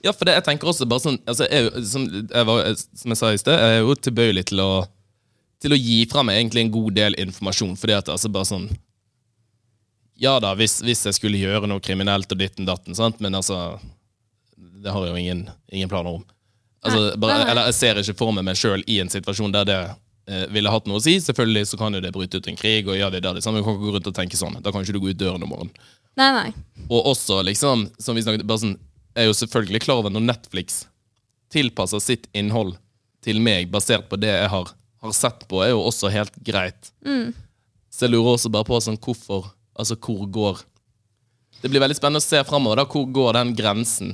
Ja, 0.06 0.12
for 0.14 0.28
det, 0.28 0.36
jeg 0.36 0.46
tenker 0.46 0.70
også 0.70 0.86
bare 0.88 1.02
sånn 1.02 1.16
altså, 1.26 1.48
jeg, 1.50 1.70
som, 1.90 2.04
jeg 2.06 2.46
var, 2.46 2.68
som 2.78 3.12
jeg 3.12 3.18
sa 3.18 3.32
i 3.34 3.40
sted, 3.40 3.58
jeg 3.58 3.78
er 3.78 3.82
jo 3.82 3.96
tilbøyelig 4.08 4.46
til 4.52 4.62
å 4.62 4.70
Til 5.62 5.72
å 5.72 5.78
gi 5.80 6.02
fra 6.10 6.22
meg 6.26 6.36
egentlig 6.36 6.66
en 6.66 6.70
god 6.74 6.94
del 6.98 7.14
informasjon. 7.16 7.76
Fordi 7.80 7.94
at 7.96 8.10
altså 8.12 8.28
bare 8.28 8.48
sånn 8.48 8.66
Ja 10.20 10.36
da, 10.40 10.54
hvis, 10.54 10.78
hvis 10.84 11.06
jeg 11.08 11.16
skulle 11.16 11.40
gjøre 11.40 11.68
noe 11.70 11.82
kriminelt 11.82 12.30
og 12.32 12.38
ditten 12.38 12.68
datten, 12.68 12.94
sant? 12.94 13.20
men 13.24 13.34
altså 13.34 13.80
Det 14.56 14.92
har 14.92 15.06
jeg 15.06 15.14
jo 15.14 15.22
ingen, 15.24 15.46
ingen 15.72 15.90
planer 15.90 16.20
om. 16.20 16.24
Altså, 16.86 17.16
bare, 17.18 17.42
eller 17.50 17.70
jeg 17.70 17.78
ser 17.80 18.00
ikke 18.00 18.18
for 18.20 18.34
meg 18.36 18.46
meg 18.46 18.58
sjøl 18.60 18.84
i 18.86 19.00
en 19.02 19.10
situasjon 19.10 19.54
der 19.54 19.66
det 19.66 19.80
eh, 20.30 20.44
ville 20.54 20.70
hatt 20.70 20.86
noe 20.86 21.00
å 21.00 21.02
si. 21.02 21.16
Selvfølgelig 21.24 21.72
så 21.72 21.78
kan 21.80 21.96
jo 21.96 22.02
det 22.04 22.12
bryte 22.14 22.38
ut 22.38 22.50
en 22.50 22.58
krig, 22.58 22.86
og 22.86 22.98
ja, 22.98 23.08
det 23.10 23.18
er 23.20 23.28
der 23.28 23.38
det 23.40 23.42
samme. 23.42 23.58
du 23.58 23.66
kan 23.66 23.74
ikke 23.74 23.88
gå 23.88 23.94
rundt 23.96 24.10
og 24.12 24.14
tenke 24.14 24.38
sånn. 24.38 24.60
Da 24.62 24.70
kan 24.70 24.84
ikke 24.84 24.94
du 24.94 25.02
gå 25.02 25.10
ut 25.10 25.18
døren 25.18 25.42
om 25.42 25.50
morgenen. 25.50 25.74
Nei, 26.16 26.28
nei. 26.32 26.84
Og 26.86 27.10
også, 27.12 27.42
liksom, 27.44 27.88
som 28.00 28.16
vi 28.16 28.24
snakket, 28.24 28.46
bare 28.48 28.62
sånn, 28.62 28.76
er 29.16 29.28
jo 29.28 29.36
selvfølgelig 29.36 29.82
klar 29.86 30.02
over 30.02 30.12
når 30.12 30.24
Netflix 30.26 30.84
tilpasser 31.52 32.02
sitt 32.02 32.28
innhold 32.36 32.76
til 33.24 33.40
meg, 33.42 33.70
basert 33.72 34.08
på 34.10 34.18
det 34.20 34.30
jeg 34.30 34.50
har, 34.52 34.70
har 35.02 35.14
sett 35.16 35.46
på, 35.50 35.62
er 35.64 35.72
jo 35.72 35.82
også 35.86 36.10
helt 36.12 36.36
greit. 36.46 36.92
Mm. 37.06 37.32
Så 37.90 38.06
jeg 38.06 38.14
lurer 38.14 38.36
også 38.36 38.52
bare 38.52 38.68
på 38.68 38.78
sånn, 38.82 38.98
hvorfor, 39.00 39.50
altså 39.74 39.96
hvor 39.96 40.26
går 40.28 40.64
Det 41.62 41.70
blir 41.72 41.80
veldig 41.80 41.96
spennende 41.96 42.20
å 42.20 42.24
se 42.26 42.42
framover. 42.44 42.82
Hvor 42.84 43.06
går 43.08 43.32
den 43.38 43.54
grensen? 43.56 44.10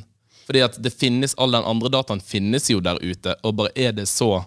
Fordi 0.46 0.60
at 0.62 0.76
det 0.78 0.92
finnes, 0.94 1.34
all 1.34 1.50
den 1.52 1.66
andre 1.66 1.90
dataen 1.90 2.22
finnes 2.22 2.68
jo 2.70 2.78
der 2.80 3.00
ute, 3.02 3.34
og 3.42 3.56
bare 3.58 3.72
er 3.74 3.92
det 3.96 4.06
så 4.10 4.44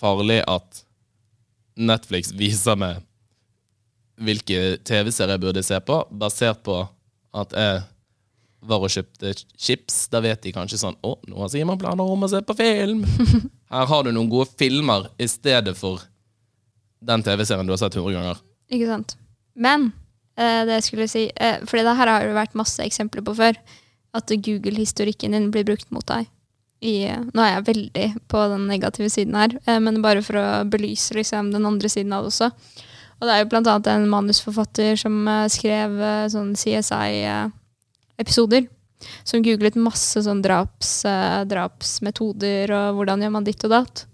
farlig 0.00 0.40
at 0.50 0.82
Netflix 1.76 2.32
viser 2.34 2.76
meg 2.78 3.04
hvilke 4.16 4.78
TV-serier 4.86 5.36
jeg 5.36 5.44
burde 5.44 5.62
se 5.64 5.78
på, 5.84 6.00
basert 6.10 6.62
på 6.64 6.80
at 7.36 7.52
jeg 7.52 7.82
var 8.60 8.82
og 8.82 8.92
kjøpte 8.92 9.32
chips. 9.58 10.06
Da 10.12 10.22
vet 10.24 10.42
de 10.44 10.54
kanskje 10.54 10.80
sånn 10.80 10.96
Å, 11.04 11.16
nå 11.28 11.38
har 11.42 11.50
Simon 11.52 11.78
planer 11.80 12.06
om 12.06 12.26
å 12.26 12.30
se 12.30 12.40
på 12.46 12.56
film. 12.58 13.04
Her 13.74 13.88
har 13.90 14.06
du 14.06 14.12
noen 14.12 14.30
gode 14.32 14.50
filmer 14.58 15.10
i 15.18 15.28
stedet 15.30 15.76
for 15.78 16.04
den 17.06 17.22
TV-serien 17.26 17.66
du 17.66 17.74
har 17.74 17.82
sett 17.82 17.98
100 17.98 18.14
ganger. 18.16 18.40
Ikke 18.72 18.88
sant. 18.88 19.16
Men 19.54 19.90
eh, 20.38 20.62
det 20.66 20.80
jeg 20.80 20.86
skulle 20.88 21.08
si 21.10 21.26
eh, 21.30 21.60
Fordi 21.68 21.84
det 21.86 21.94
her 21.98 22.10
har 22.10 22.24
det 22.24 22.34
vært 22.36 22.56
masse 22.58 22.82
eksempler 22.82 23.24
på 23.26 23.36
før. 23.36 23.58
At 24.16 24.32
Google-historikken 24.32 25.36
din 25.36 25.50
blir 25.54 25.66
brukt 25.68 25.90
mot 25.94 26.06
deg. 26.08 26.30
I, 26.84 26.96
eh, 27.08 27.22
nå 27.32 27.42
er 27.42 27.54
jeg 27.54 27.68
veldig 27.70 28.08
på 28.32 28.42
den 28.52 28.66
negative 28.70 29.08
siden 29.12 29.36
her, 29.38 29.54
eh, 29.64 29.78
men 29.82 30.02
bare 30.04 30.22
for 30.24 30.40
å 30.40 30.46
belyse 30.68 31.16
liksom, 31.16 31.52
den 31.54 31.68
andre 31.68 31.90
siden 31.92 32.14
av 32.16 32.24
det 32.26 32.34
også. 32.34 32.50
Og 33.16 33.24
det 33.28 33.32
er 33.32 33.42
jo 33.42 33.50
blant 33.52 33.70
annet 33.72 33.88
en 33.88 34.08
manusforfatter 34.12 34.98
som 35.00 35.22
eh, 35.28 35.46
skrev 35.52 35.96
eh, 36.00 36.26
sånn 36.32 36.52
CSI-episoder. 38.16 38.66
Som 39.24 39.42
googlet 39.44 39.76
masse 39.76 40.22
sånn 40.24 40.42
draps, 40.42 41.04
eh, 41.04 41.44
drapsmetoder 41.44 42.70
og 42.72 42.96
hvordan 42.96 43.22
gjør 43.22 43.30
man 43.30 43.44
ditt 43.44 43.64
og 43.64 43.70
datt. 43.70 44.06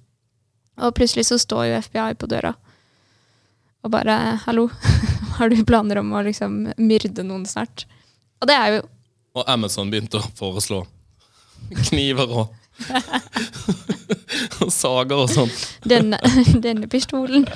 Og 0.83 0.95
plutselig 0.95 1.27
så 1.29 1.39
står 1.39 1.69
jo 1.69 1.81
FBI 1.83 2.15
på 2.19 2.27
døra 2.27 2.55
og 3.83 3.91
bare 3.91 4.39
'hallo, 4.47 4.71
har 5.39 5.49
du 5.49 5.65
planer 5.65 5.99
om 5.99 6.13
å 6.13 6.23
liksom 6.23 6.73
myrde 6.79 7.23
noen 7.23 7.47
snart?' 7.47 7.85
Og 8.41 8.49
det 8.49 8.55
er 8.55 8.75
jo 8.77 8.83
Og 9.35 9.45
Amazon 9.49 9.91
begynte 9.91 10.19
å 10.19 10.31
foreslå 10.37 10.87
kniver 11.89 12.29
og 12.29 12.55
og 14.63 14.73
sager 14.73 15.17
og 15.17 15.31
sånn. 15.31 15.51
denne, 15.87 16.19
denne 16.67 16.87
pistolen. 16.87 17.47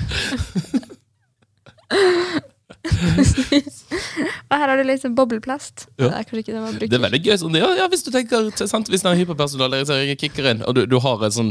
Og 4.46 4.58
her 4.60 4.70
har 4.70 4.78
du 4.82 4.90
sånn 5.02 5.14
bobleplast. 5.18 5.86
Ja. 5.98 6.08
Det 6.08 6.12
er 6.14 6.26
kanskje 6.28 6.42
ikke 6.44 6.52
det 6.54 6.60
man 6.62 6.76
bruker. 6.76 6.90
Det 6.92 6.98
er 7.00 7.04
veldig 7.06 7.22
gøy. 7.24 7.36
Sånn, 7.40 7.56
ja, 7.58 7.70
ja, 7.80 7.88
hvis 7.90 8.04
du 8.06 8.10
tenker 8.14 8.50
sant, 8.66 8.88
Hvis 8.92 9.02
den 9.02 9.18
hyperpersonaliseringen 9.18 10.20
kicker 10.20 10.50
inn, 10.52 10.62
og 10.62 10.76
du, 10.78 10.84
du 10.86 10.98
har 11.02 11.24
et 11.26 11.34
sånn 11.34 11.50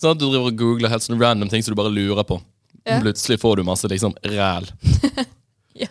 sånn 0.00 0.18
Du 0.18 0.26
driver 0.26 0.50
og 0.50 0.58
googler 0.58 0.90
helt 0.90 1.04
sånn 1.06 1.20
random 1.22 1.48
ting 1.48 1.62
som 1.62 1.72
du 1.72 1.78
bare 1.78 1.92
lurer 1.94 2.26
på. 2.28 2.40
Ja. 2.84 2.98
Plutselig 3.00 3.38
får 3.40 3.56
du 3.56 3.64
masse 3.64 3.88
liksom 3.88 4.16
ræl. 4.34 4.68
Ja. 5.74 5.88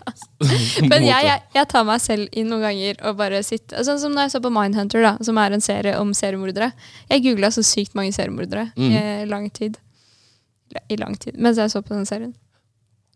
Men 0.80 1.04
jeg, 1.04 1.26
jeg, 1.28 1.42
jeg 1.58 1.68
tar 1.68 1.84
meg 1.84 2.00
selv 2.00 2.30
inn 2.32 2.48
noen 2.48 2.62
ganger 2.64 3.02
og 3.04 3.18
bare 3.20 3.42
sitter 3.44 3.84
Sånn 3.84 3.98
som 4.00 4.14
når 4.16 4.30
jeg 4.30 4.32
så 4.32 4.40
på 4.46 4.52
Mindhunter, 4.56 5.04
da, 5.04 5.12
som 5.28 5.36
er 5.42 5.52
en 5.58 5.64
serie 5.66 5.98
om 6.00 6.14
seriemordere. 6.16 6.70
Jeg 7.10 7.24
googla 7.26 7.50
så 7.52 7.66
sykt 7.68 7.92
mange 8.00 8.14
seriemordere 8.16 8.70
Mm. 8.78 8.94
i 8.96 9.26
lang 9.28 9.50
tid. 9.52 9.76
I 10.88 10.96
lang 10.98 11.18
tid, 11.20 11.36
mens 11.36 11.60
jeg 11.60 11.70
så 11.74 11.82
på 11.84 11.94
den 11.98 12.08
serien. 12.08 12.32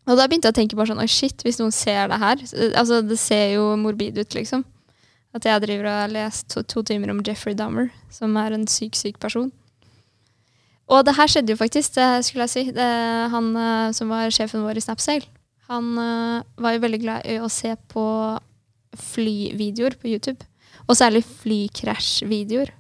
Og 0.08 0.16
da 0.16 0.26
begynte 0.28 0.48
jeg 0.48 0.56
å 0.56 0.60
tenke 0.62 0.78
bare 0.80 0.92
sånn 0.92 1.04
Oi, 1.04 1.10
shit, 1.12 1.44
hvis 1.44 1.60
noen 1.60 1.74
ser 1.76 2.08
det 2.12 2.20
her 2.22 2.42
Altså, 2.80 3.02
det 3.04 3.20
ser 3.20 3.58
jo 3.58 3.70
morbid 3.80 4.18
ut, 4.20 4.38
liksom. 4.38 4.64
At 5.36 5.46
jeg 5.46 5.64
driver 5.66 5.90
og 5.90 5.98
har 6.02 6.14
lest 6.14 6.48
to, 6.54 6.64
to 6.64 6.82
timer 6.88 7.12
om 7.12 7.20
Jeffrey 7.26 7.56
Dahmer, 7.58 7.92
som 8.14 8.36
er 8.40 8.56
en 8.56 8.66
syk, 8.72 8.96
syk 8.98 9.20
person. 9.22 9.52
Og 10.88 11.04
det 11.04 11.18
her 11.18 11.30
skjedde 11.30 11.52
jo 11.52 11.60
faktisk, 11.60 11.98
det 11.98 12.26
skulle 12.26 12.48
jeg 12.48 12.54
si. 12.54 12.64
Det, 12.74 12.88
han 13.34 13.50
eh, 13.60 13.92
som 13.94 14.10
var 14.10 14.32
sjefen 14.34 14.64
vår 14.64 14.80
i 14.80 14.86
Snapsail, 14.86 15.28
han 15.68 15.90
eh, 16.00 16.46
var 16.64 16.78
jo 16.78 16.84
veldig 16.86 17.02
glad 17.04 17.28
i 17.28 17.38
å 17.44 17.52
se 17.52 17.74
på 17.92 18.06
flyvideoer 19.12 20.00
på 20.00 20.10
YouTube. 20.14 20.48
Og 20.88 20.96
særlig 20.96 21.26
flykrasjvideoer. 21.28 22.72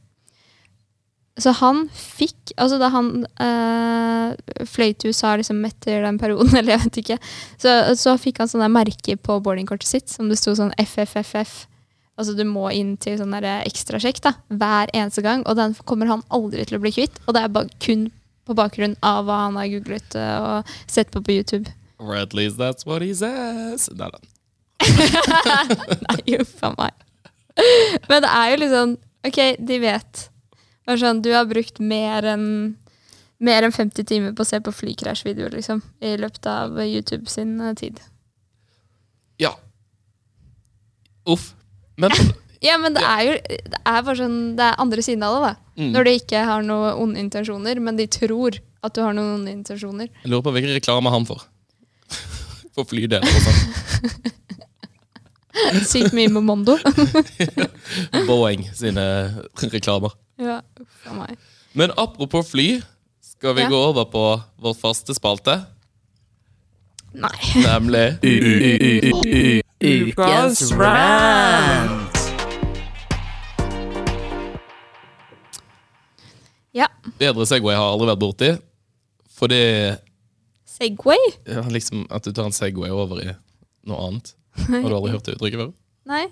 Så 1.38 1.54
han 1.60 1.86
fikk 1.93 2.54
Altså 2.58 2.80
da 2.82 2.88
han 2.89 3.26
øh, 3.43 4.63
fløy 4.65 4.93
til 4.97 5.12
USA 5.13 5.36
liksom 5.38 5.60
etter 5.67 6.02
den 6.06 6.17
perioden, 6.17 6.56
eller 6.58 6.73
jeg 6.73 6.84
vet 6.86 7.00
ikke, 7.04 7.17
så, 7.62 7.73
så 8.00 8.15
fikk 8.21 8.41
han 8.41 8.50
sånne 8.50 8.69
merker 8.73 9.19
på 9.21 9.38
boardingkortet 9.45 9.89
sitt 9.89 10.10
som 10.10 10.32
det 10.32 10.39
sto 10.39 10.56
sånn 10.58 10.73
FFFF. 10.82 11.65
Altså 12.17 12.34
du 12.34 12.41
må 12.50 12.71
inn 12.73 12.95
til 12.97 13.19
sånn 13.19 13.36
der 13.36 13.45
ekstrasjekk 13.67 14.23
hver 14.47 14.89
eneste 14.95 15.21
gang, 15.21 15.43
og 15.45 15.60
den 15.60 15.76
kommer 15.86 16.10
han 16.10 16.23
aldri 16.34 16.65
til 16.65 16.80
å 16.80 16.82
bli 16.82 16.95
kvitt. 16.95 17.19
Og 17.28 17.36
det 17.38 17.43
er 17.43 17.54
bare 17.54 17.69
kun 17.84 18.08
på 18.47 18.56
bakgrunn 18.58 18.95
av 19.06 19.28
hva 19.28 19.43
han 19.43 19.60
har 19.60 19.69
googlet 19.76 20.17
eh, 20.17 20.38
og 20.39 20.71
sett 20.89 21.12
på 21.13 21.21
på 21.21 21.36
YouTube. 21.36 21.69
Or 22.00 22.15
at 22.15 22.34
least 22.34 22.58
that's 22.58 22.86
what 22.88 23.02
he 23.02 23.13
says. 23.13 23.89
Nei 23.93 24.10
da. 24.13 24.23
Nei, 26.08 26.38
uff 26.39 26.63
a 26.63 26.71
meg. 26.78 27.06
Men 28.08 28.23
det 28.23 28.32
er 28.32 28.52
jo 28.54 28.71
sånn 28.71 28.97
Ok, 29.26 29.39
de 29.60 29.80
vet. 29.82 30.28
Sånn, 30.88 31.21
du 31.21 31.34
har 31.36 31.45
brukt 31.50 31.80
mer 31.84 32.23
enn 32.36 32.76
mer 33.43 33.62
enn 33.67 33.73
50 33.76 34.06
timer 34.08 34.32
på 34.34 34.41
å 34.41 34.47
se 34.50 34.58
på 34.63 34.71
flykrasjvideoer, 34.73 35.52
liksom. 35.60 35.82
I 36.02 36.15
løpet 36.17 36.47
av 36.50 36.80
YouTube 36.82 37.30
sin 37.30 37.60
eh, 37.62 37.73
tid. 37.78 38.00
Ja. 39.38 39.52
Uff. 41.28 41.52
Men 41.97 42.12
Ja, 42.65 42.78
men 42.82 42.95
det 42.95 43.04
er 43.06 43.19
jo 43.21 43.34
Det 43.45 43.80
er 43.86 44.02
bare 44.02 44.15
sånn 44.17 44.56
Det 44.58 44.65
er 44.65 44.80
andre 44.82 45.04
siden 45.06 45.21
av 45.28 45.36
det, 45.36 45.41
da. 45.45 45.52
mm, 45.78 45.91
Når 45.93 46.08
de 46.08 46.13
ikke 46.17 46.39
har 46.47 46.63
noen 46.65 47.02
onde 47.04 47.21
intensjoner, 47.21 47.82
men 47.84 48.00
de 48.00 48.08
tror 48.10 48.58
at 48.82 48.95
du 48.95 49.02
har 49.04 49.13
noen 49.13 49.36
onde 49.41 49.52
intensjoner. 49.54 50.08
jeg 50.23 50.32
lurer 50.32 50.45
på 50.45 50.54
hvilken 50.56 50.73
reklame 50.78 51.12
han 51.12 51.26
får. 51.28 51.41
For 52.78 52.88
flydeler 52.88 53.26
og 53.28 53.45
sånn. 53.45 53.60
Sykt 55.91 56.13
mye 56.15 56.30
med 56.30 56.45
Mondo. 56.45 56.78
Boeing 58.30 58.67
sine 58.78 59.04
reklamer. 59.73 60.13
Meg. 61.17 61.38
Men 61.73 61.91
apropos 61.97 62.50
fly, 62.52 62.82
skal 63.21 63.54
vi 63.56 63.62
Ja. 63.62 63.69
gå 63.69 63.76
over 63.89 64.06
på 64.06 64.23
vår 64.60 64.73
faste 64.73 65.13
spalte, 65.13 65.65
Nei. 67.13 67.38
nemlig 67.56 68.19
Ukas 69.82 70.71
rant. 70.71 72.17
Ja. 76.73 76.88
Bedre 77.19 77.45
Segway 77.50 77.76
har 77.76 77.88
jeg 77.88 77.93
aldri 77.95 78.10
vært 78.12 78.21
borti. 78.21 78.50
Fordi 79.38 79.62
Segway? 80.78 81.23
ja, 81.47 81.62
liksom 81.73 82.06
at 82.13 82.23
du 82.26 82.32
tar 82.34 82.45
en 82.50 82.56
Segway 82.56 82.89
over 82.93 83.21
i 83.23 83.32
noe 83.88 84.08
annet. 84.08 84.34
Har 84.67 84.89
du 84.89 84.95
aldri 84.97 85.12
hørt 85.13 85.26
det 85.26 85.38
uttrykket 85.38 85.62
før? 85.62 85.71
Nei. 86.10 86.26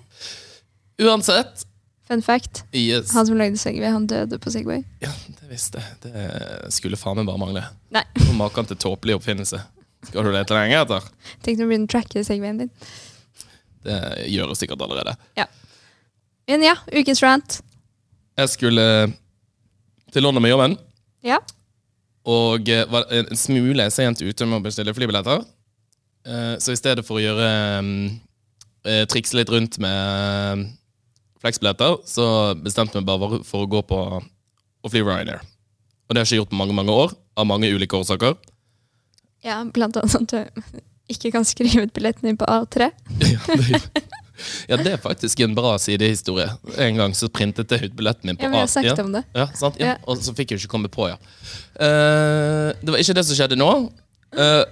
Uansett. 1.02 1.64
Fun 2.06 2.22
fact. 2.22 2.62
Yes. 2.72 3.10
Han 3.16 3.26
som 3.26 3.36
lagde 3.38 3.58
Segway, 3.58 3.88
han 3.90 4.06
døde 4.06 4.38
på 4.38 4.50
Segway. 4.54 4.84
Ja, 5.02 5.10
det 5.40 5.48
visste 5.50 5.80
jeg. 5.82 5.96
Det 6.04 6.72
skulle 6.74 6.98
faen 7.00 7.18
meg 7.18 7.26
bare 7.26 7.40
mangle. 7.42 7.64
Nei. 7.94 8.04
Maken 8.38 8.68
til 8.70 8.78
tåpelig 8.78 9.16
oppfinnelse. 9.18 9.58
Skal 10.06 10.22
du 10.22 10.30
lete 10.30 10.54
lenge 10.54 10.78
etter? 10.84 11.02
Tenk 11.42 11.58
når 11.58 11.64
du 11.64 11.70
begynner 11.72 11.88
å 11.88 11.94
tracke 11.96 12.22
Segwayen 12.26 12.60
din. 12.62 12.70
Det 13.86 13.98
gjøres 14.30 14.58
sikkert 14.62 14.82
allerede. 14.86 15.16
Ja. 15.38 15.48
Men 16.46 16.62
ja, 16.62 16.76
ukens 16.94 17.22
rant. 17.26 17.58
Jeg 18.38 18.52
skulle 18.54 18.86
til 20.14 20.22
London 20.22 20.42
med 20.44 20.52
jobben, 20.54 20.76
Ja. 21.26 21.40
og 22.26 22.68
eh, 22.70 22.84
var 22.90 23.06
en 23.10 23.34
smule 23.36 23.88
sent 23.90 24.22
ute 24.22 24.46
med 24.46 24.60
å 24.60 24.64
bestille 24.64 24.94
flybilletter. 24.94 25.42
Eh, 26.26 26.54
Så 26.62 26.72
i 26.72 26.78
stedet 26.78 27.02
for 27.06 27.18
å 27.18 27.24
gjøre 27.24 27.48
mm, 27.82 28.20
eh, 28.86 29.04
trikse 29.10 29.34
litt 29.38 29.50
rundt 29.50 29.78
med 29.82 30.68
fleksbilletter, 31.42 31.98
så 32.08 32.26
bestemte 32.62 32.98
vi 32.98 33.06
bare 33.08 33.40
for 33.46 33.66
å 33.66 33.70
gå 33.70 33.82
på 33.86 34.00
å 34.20 34.90
fly 34.92 35.02
Ryanair. 35.04 35.40
Og 36.06 36.14
det 36.14 36.20
har 36.20 36.24
jeg 36.26 36.36
ikke 36.36 36.42
gjort 36.44 36.52
på 36.54 36.60
mange 36.60 36.74
mange 36.78 36.92
år, 36.94 37.14
av 37.36 37.46
mange 37.50 37.70
ulike 37.74 37.96
årsaker. 37.98 38.36
ja, 39.46 39.60
blant 39.64 39.96
annet 39.96 40.10
sånn 40.12 40.26
at 40.26 40.34
du 40.34 40.80
ikke 41.12 41.30
kan 41.34 41.44
skrive 41.46 41.84
ut 41.86 41.92
billetten 41.94 42.26
din 42.30 42.38
på 42.40 42.46
A3. 42.50 42.90
Ja, 43.26 43.56
det, 43.56 43.80
ja, 44.68 44.76
det 44.76 44.90
er 44.92 44.98
faktisk 45.00 45.40
en 45.40 45.54
bra 45.56 45.70
sidehistorie. 45.80 46.50
En 46.76 46.98
gang 46.98 47.14
så 47.16 47.24
printet 47.32 47.70
jeg 47.72 47.88
ut 47.88 47.94
billetten 47.96 48.28
min 48.28 48.36
på 48.36 48.44
Ja, 48.44 48.50
men 48.52 48.58
jeg 48.58 48.66
har 48.66 48.68
A- 48.68 48.72
snakket 48.74 48.98
ja. 49.00 49.04
om 49.06 49.14
det. 49.14 49.22
Ja, 49.32 49.46
sant? 49.56 49.78
Ja. 49.80 49.94
Og 50.04 50.18
så 50.20 50.34
fikk 50.36 50.52
jeg 50.52 50.60
ikke 50.60 50.72
komme 50.74 50.90
på, 50.92 51.06
ja. 51.08 51.16
Uh, 51.80 52.74
det 52.82 52.92
var 52.92 53.00
ikke 53.00 53.14
det 53.16 53.24
som 53.24 53.38
skjedde 53.38 53.56
nå. 53.56 53.70
Uh, 54.36 54.64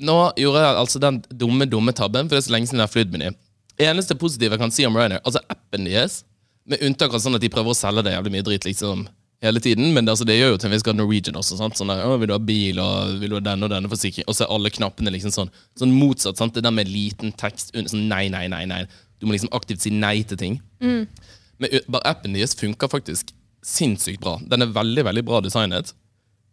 nå 0.00 0.16
gjorde 0.40 0.62
jeg 0.64 0.78
altså 0.80 1.02
den 1.02 1.20
dumme, 1.28 1.68
dumme 1.68 1.92
tabben, 1.92 2.30
for 2.30 2.38
det 2.38 2.40
er 2.40 2.46
så 2.48 2.54
lenge 2.56 2.70
siden 2.70 2.80
jeg 2.80 2.88
har 2.88 2.94
flydd 2.94 3.12
med 3.12 3.24
dem. 3.26 3.36
Eneste 3.80 4.16
positive 4.16 4.56
jeg 4.56 4.62
kan 4.64 4.72
si 4.72 4.88
om 4.88 4.96
Ryanair, 4.96 5.20
altså 5.28 5.39
appen 5.70 5.86
deres, 5.86 6.24
med 6.66 6.82
unntak 6.82 7.14
av 7.14 7.22
sånn 7.22 7.34
at 7.38 7.42
de 7.42 7.48
prøver 7.50 7.70
å 7.72 7.78
selge 7.78 8.02
det 8.06 8.12
jævlig 8.14 8.32
mye 8.34 8.44
drit 8.46 8.64
liksom 8.66 9.06
hele 9.42 9.60
tiden, 9.64 9.94
men 9.94 10.04
det, 10.04 10.12
altså, 10.12 10.26
det 10.28 10.34
gjør 10.36 10.50
jo 10.52 10.56
til 10.60 10.68
en 10.68 10.74
viss 10.74 10.82
grad 10.84 10.96
Norwegian 10.98 11.36
også. 11.40 11.56
sant? 11.56 11.78
Sånn 11.78 11.88
der, 11.88 12.02
å, 12.04 12.18
vil 12.20 12.28
du 12.28 12.34
ha 12.34 12.38
bil, 12.44 12.78
og 12.82 13.14
vil 13.22 13.30
du 13.32 13.36
ha 13.38 13.40
denne 13.40 13.64
og 13.64 13.70
denne 13.72 13.88
forsikring? 13.88 14.26
Og 14.28 14.36
så 14.36 14.44
er 14.44 14.52
alle 14.52 14.70
knappene 14.74 15.12
liksom 15.14 15.32
sånn, 15.32 15.50
sånn 15.80 15.94
motsatt. 15.96 16.36
sant? 16.36 16.52
Det 16.54 16.62
der 16.66 16.74
med 16.76 16.90
liten 16.90 17.32
tekst 17.40 17.72
under, 17.74 17.88
sånn 17.88 18.04
nei, 18.10 18.26
nei, 18.28 18.44
nei, 18.52 18.66
nei. 18.68 18.82
Du 19.18 19.24
må 19.26 19.32
liksom 19.32 19.48
aktivt 19.56 19.80
si 19.80 19.90
nei 19.94 20.20
til 20.28 20.36
ting. 20.40 20.58
Men 20.80 21.72
ø- 21.72 21.84
bare 21.88 22.12
appen 22.12 22.36
deres 22.36 22.52
funker 22.54 22.88
faktisk 22.92 23.32
sinnssykt 23.64 24.20
bra. 24.20 24.36
Den 24.44 24.62
er 24.62 24.74
veldig 24.76 25.04
veldig 25.08 25.24
bra 25.24 25.40
designet. 25.44 25.94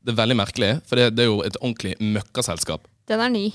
Det 0.04 0.14
er 0.16 0.22
veldig 0.22 0.40
merkelig, 0.40 0.72
for 0.88 0.96
det, 1.00 1.10
det 1.18 1.26
er 1.26 1.30
jo 1.34 1.42
et 1.44 1.60
ordentlig 1.60 1.98
møkkaselskap. 2.00 2.88
Den 3.12 3.20
er 3.24 3.30
ny. 3.36 3.46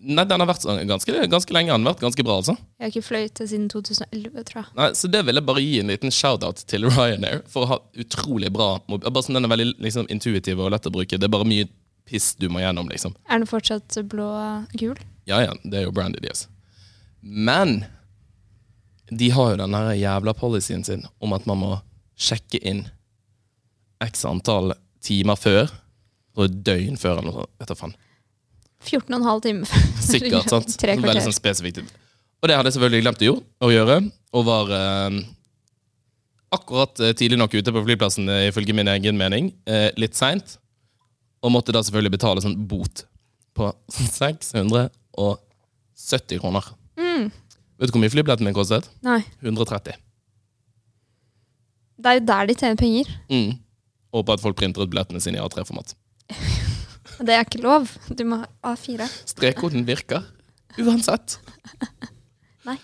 Nei, 0.00 0.24
den 0.24 0.40
har 0.40 0.48
vært 0.48 0.64
sånn 0.64 0.78
ganske, 0.88 1.12
ganske 1.28 1.52
lenge. 1.52 1.74
Den 1.74 1.84
har 1.84 1.92
vært 1.92 2.04
ganske 2.06 2.24
bra, 2.24 2.38
altså. 2.40 2.54
Jeg 2.80 2.86
har 2.86 2.92
ikke 2.94 3.04
fløyet 3.04 3.42
siden 3.42 3.66
2011, 3.68 4.44
tror 4.48 4.60
jeg. 4.62 4.68
Nei, 4.78 4.88
Så 4.96 5.10
det 5.12 5.20
vil 5.28 5.36
jeg 5.36 5.46
bare 5.50 5.64
gi 5.64 5.74
en 5.82 5.92
liten 5.92 6.14
shout-out 6.14 6.62
til 6.72 6.88
Ryanair 6.88 7.42
for 7.52 7.66
å 7.66 7.70
ha 7.74 7.78
utrolig 8.00 8.48
bra 8.54 8.70
mobil. 8.88 9.10
Bare 9.10 9.26
sånn 9.26 9.36
Den 9.36 9.48
er 9.48 9.52
veldig 9.52 9.74
liksom, 9.84 10.08
intuitiv 10.08 10.62
og 10.64 10.72
lett 10.72 10.88
å 10.88 10.94
bruke. 10.94 11.18
Det 11.20 11.28
er 11.28 11.34
bare 11.36 11.48
mye 11.48 11.68
piss 12.08 12.32
du 12.40 12.48
må 12.48 12.62
gjennom, 12.62 12.88
liksom. 12.88 13.14
Er 13.28 13.42
den 13.42 13.50
fortsatt 13.50 14.00
blå-gul? 14.08 14.96
Ja, 15.28 15.42
ja, 15.44 15.52
det 15.62 15.82
er 15.82 15.86
jo 15.86 15.94
brandet 15.94 16.24
deres. 16.24 16.46
Men 17.20 17.82
de 19.10 19.28
har 19.34 19.52
jo 19.52 19.60
den 19.60 19.76
jævla 20.00 20.34
policyen 20.38 20.84
sin 20.86 21.04
om 21.20 21.34
at 21.36 21.46
man 21.50 21.60
må 21.60 21.72
sjekke 22.20 22.60
inn 22.66 22.86
x 24.00 24.24
antall 24.24 24.72
timer 25.04 25.36
før, 25.36 25.68
og 26.40 26.62
døgn 26.64 26.96
før, 27.00 27.18
eller 27.18 27.28
noe 27.28 27.42
sånt. 27.42 27.52
Vet 27.60 27.72
du 27.72 27.76
faen. 27.76 27.94
14,5 28.86 29.42
timer. 29.44 29.66
Sikkert, 30.00 30.48
sant? 30.50 30.76
Veldig 30.80 31.22
sånn 31.26 31.36
spesifikt. 31.36 31.84
Og 32.40 32.48
det 32.48 32.56
hadde 32.56 32.68
jeg 32.70 32.76
selvfølgelig 32.78 33.02
glemt 33.04 33.22
å, 33.28 33.68
gjøre, 33.68 33.96
og 34.32 34.42
var 34.46 34.70
eh, 34.72 35.10
akkurat 36.56 36.94
eh, 37.04 37.12
tidlig 37.18 37.38
nok 37.40 37.52
ute 37.58 37.70
på 37.76 37.82
flyplassen, 37.84 38.24
eh, 38.32 38.46
ifølge 38.48 38.72
min 38.76 38.88
egen 38.94 39.16
mening. 39.20 39.44
Eh, 39.68 39.90
litt 40.00 40.16
seint. 40.18 40.46
Og 41.44 41.48
måtte 41.52 41.72
da 41.72 41.80
selvfølgelig 41.84 42.14
betale 42.16 42.40
sånn 42.44 42.58
bot 42.68 42.96
på 43.56 43.64
670 44.18 46.40
kroner. 46.40 46.64
Mm. 47.00 47.24
Vet 47.80 47.88
du 47.88 47.92
hvor 47.96 48.02
mye 48.02 48.12
flybilletten 48.12 48.46
min 48.48 48.56
kostet? 48.56 48.84
Nei. 49.04 49.20
130. 49.44 49.92
Det 52.00 52.08
er 52.08 52.16
jo 52.16 52.24
der 52.32 52.44
de 52.48 52.54
tjener 52.56 52.78
penger. 52.80 53.06
Mm. 53.28 53.50
Og 54.16 54.20
på 54.26 54.32
at 54.34 54.42
folk 54.42 54.56
printer 54.58 54.82
ut 54.84 54.90
billettene 54.92 55.20
sine 55.22 55.36
i 55.38 55.44
A3-format. 55.44 55.88
Det 57.20 57.34
er 57.36 57.44
ikke 57.44 57.60
lov. 57.62 57.90
Du 58.16 58.22
må 58.28 58.40
ha 58.42 58.72
A4. 58.72 59.06
Strekkoden 59.28 59.84
virker 59.88 60.24
uansett. 60.80 61.36
Nei. 62.68 62.76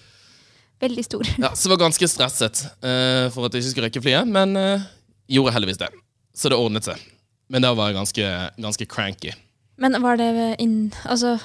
Veldig 0.83 1.05
stor. 1.07 1.31
Ja, 1.40 1.55
Så 1.57 1.70
var 1.72 1.81
ganske 1.81 2.09
stresset 2.11 2.66
uh, 2.85 3.29
for 3.33 3.46
at 3.46 3.57
jeg 3.57 3.64
ikke 3.64 3.72
skulle 3.72 3.88
rekke 3.88 4.03
flyet, 4.05 4.29
men 4.29 4.57
uh, 4.61 4.85
gjorde 5.31 5.55
heldigvis 5.57 5.81
det. 5.81 5.88
Så 6.37 6.53
det 6.53 6.59
ordnet 6.61 6.85
seg. 6.85 7.01
Men 7.49 7.64
da 7.64 7.72
var 7.79 7.90
jeg 7.90 7.96
ganske, 8.01 8.29
ganske 8.61 8.88
cranky. 8.90 9.33
Men 9.81 9.96
var 10.03 10.18
det 10.20 10.29
inn... 10.62 10.90
Altså 11.05 11.37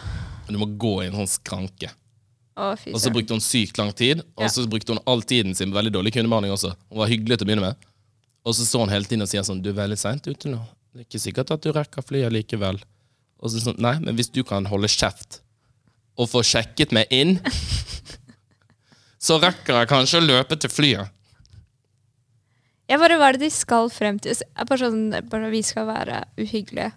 Du 0.50 0.58
må 0.60 0.68
gå 0.80 0.98
i 1.04 1.08
en 1.10 1.20
sånn 1.22 1.30
skranke. 1.32 1.92
Å, 2.60 2.74
Og 2.92 3.00
så 3.00 3.12
brukte 3.14 3.36
hun 3.38 3.44
sykt 3.44 3.80
lang 3.80 3.94
tid, 3.96 4.26
og 4.36 4.44
Ja. 4.44 4.50
så 4.52 4.66
brukte 4.68 4.92
hun 4.92 5.00
all 5.08 5.22
tiden 5.24 5.56
sin 5.56 5.72
veldig 5.72 5.94
dårlig 5.96 6.12
kundebehandling 6.18 6.52
også. 6.52 6.74
Hun 6.92 7.00
var 7.00 7.12
hyggelig 7.12 7.40
til 7.40 7.48
å 7.48 7.50
begynne 7.50 7.70
med. 7.70 7.88
Og 8.44 8.56
så 8.58 8.66
så 8.68 8.82
hun 8.84 8.92
hele 8.92 9.08
tiden 9.08 9.24
og 9.24 9.30
sier 9.32 9.46
sånn 9.46 9.62
Du 9.64 9.70
er 9.72 9.78
veldig 9.78 9.98
seint 10.02 10.28
ute 10.28 10.52
nå. 10.52 10.60
Det 10.92 11.00
er 11.04 11.08
ikke 11.08 11.24
sikkert 11.24 11.52
at 11.56 11.64
du 11.64 11.72
rekker 11.72 12.04
flyet 12.04 12.34
likevel. 12.36 12.82
Og 13.42 13.54
så 13.54 13.62
sånn 13.64 13.80
Nei, 13.82 13.96
men 14.04 14.18
hvis 14.18 14.32
du 14.34 14.44
kan 14.48 14.68
holde 14.70 14.90
kjeft 14.92 15.40
og 16.20 16.28
få 16.30 16.42
sjekket 16.46 16.92
meg 16.94 17.10
inn, 17.16 17.38
så 19.26 19.40
rekker 19.42 19.80
jeg 19.80 19.90
kanskje 19.90 20.20
å 20.20 20.26
løpe 20.26 20.58
til 20.60 20.72
flyet. 20.72 21.14
Ja, 22.92 22.98
bare 23.00 23.16
hva 23.16 23.30
er 23.32 23.40
det 23.40 23.48
de 23.48 23.54
skal 23.56 23.88
frem 23.94 24.20
til? 24.20 24.36
Bare 24.68 24.82
sånn 24.82 25.16
bare 25.32 25.50
vi 25.54 25.62
skal 25.64 25.88
være 25.88 26.26
uhyggelige. 26.42 26.92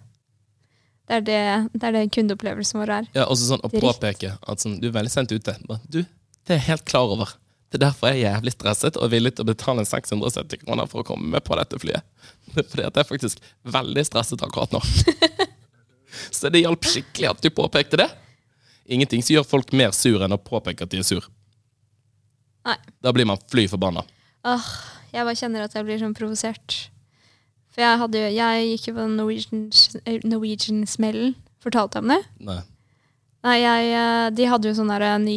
Det 1.05 1.19
er 1.19 1.23
det, 1.23 1.39
det, 1.71 1.83
er 1.87 1.95
det 1.95 2.03
kundeopplevelsen 2.11 2.81
vår 2.81 2.91
er. 2.97 3.09
Ja, 3.15 3.27
og 3.29 3.37
så 3.39 3.47
sånn 3.53 3.63
å 3.63 3.69
påpeke 3.71 4.33
at 4.41 4.63
sånn, 4.63 4.79
du 4.81 4.89
er 4.89 4.95
veldig 4.97 5.13
sent 5.13 5.31
ute. 5.31 5.55
Bare, 5.69 5.79
Du, 5.87 6.01
det 6.01 6.55
er 6.55 6.59
jeg 6.59 6.67
helt 6.73 6.85
klar 6.89 7.13
over. 7.13 7.31
Det 7.71 7.79
er 7.79 7.85
derfor 7.87 8.11
jeg 8.13 8.21
er 8.23 8.35
jævlig 8.35 8.53
stresset 8.53 8.97
og 9.01 9.09
villig 9.11 9.31
til 9.35 9.43
å 9.43 9.49
betale 9.49 9.83
670 9.87 10.61
kroner 10.63 10.87
for 10.87 11.01
å 11.01 11.07
komme 11.07 11.27
med 11.33 11.43
på 11.43 11.57
dette 11.59 11.79
flyet. 11.81 12.05
Fordi 12.55 12.85
at 12.85 12.95
jeg 12.95 13.01
er 13.03 13.09
faktisk 13.09 13.41
veldig 13.73 14.03
stresset 14.07 14.43
akkurat 14.45 14.71
nå. 14.75 14.81
Så 16.35 16.49
det 16.53 16.61
hjalp 16.63 16.85
skikkelig 16.87 17.27
at 17.33 17.41
du 17.43 17.49
påpekte 17.51 17.99
det. 17.99 18.07
Ingenting 18.87 19.23
som 19.25 19.33
gjør 19.35 19.47
folk 19.49 19.73
mer 19.75 19.91
sur 19.97 20.21
enn 20.23 20.35
å 20.35 20.39
påpeke 20.39 20.85
at 20.85 20.91
de 20.93 21.01
er 21.01 21.07
sur. 21.07 21.25
Nei. 22.65 22.77
Da 23.03 23.11
blir 23.13 23.27
man 23.29 23.41
fly 23.51 23.65
forbanna. 23.69 24.05
Åh, 24.45 24.67
jeg 25.11 25.25
bare 25.25 25.37
kjenner 25.39 25.65
at 25.65 25.75
jeg 25.75 25.85
blir 25.87 25.99
sånn 26.01 26.15
provosert. 26.17 26.77
For 27.73 27.83
jeg, 27.83 27.99
hadde, 27.99 28.21
jo- 28.21 28.35
jeg 28.37 28.69
gikk 28.71 28.87
jo 28.87 28.93
på 28.95 29.03
den 29.03 29.17
Norwegian- 29.19 29.99
eh, 30.05 30.21
Norwegian-smellen. 30.23 31.35
Fortalte 31.65 31.97
jeg 31.99 32.05
om 32.05 32.13
det? 32.13 32.21
Nei. 32.47 32.59
Nei, 33.45 33.57
jeg, 33.61 33.89
eh, 33.99 34.29
de 34.37 34.47
hadde 34.53 34.69
jo 34.71 34.77
sånn 34.79 34.93
der 34.93 35.01
eh, 35.09 35.17
ny, 35.21 35.35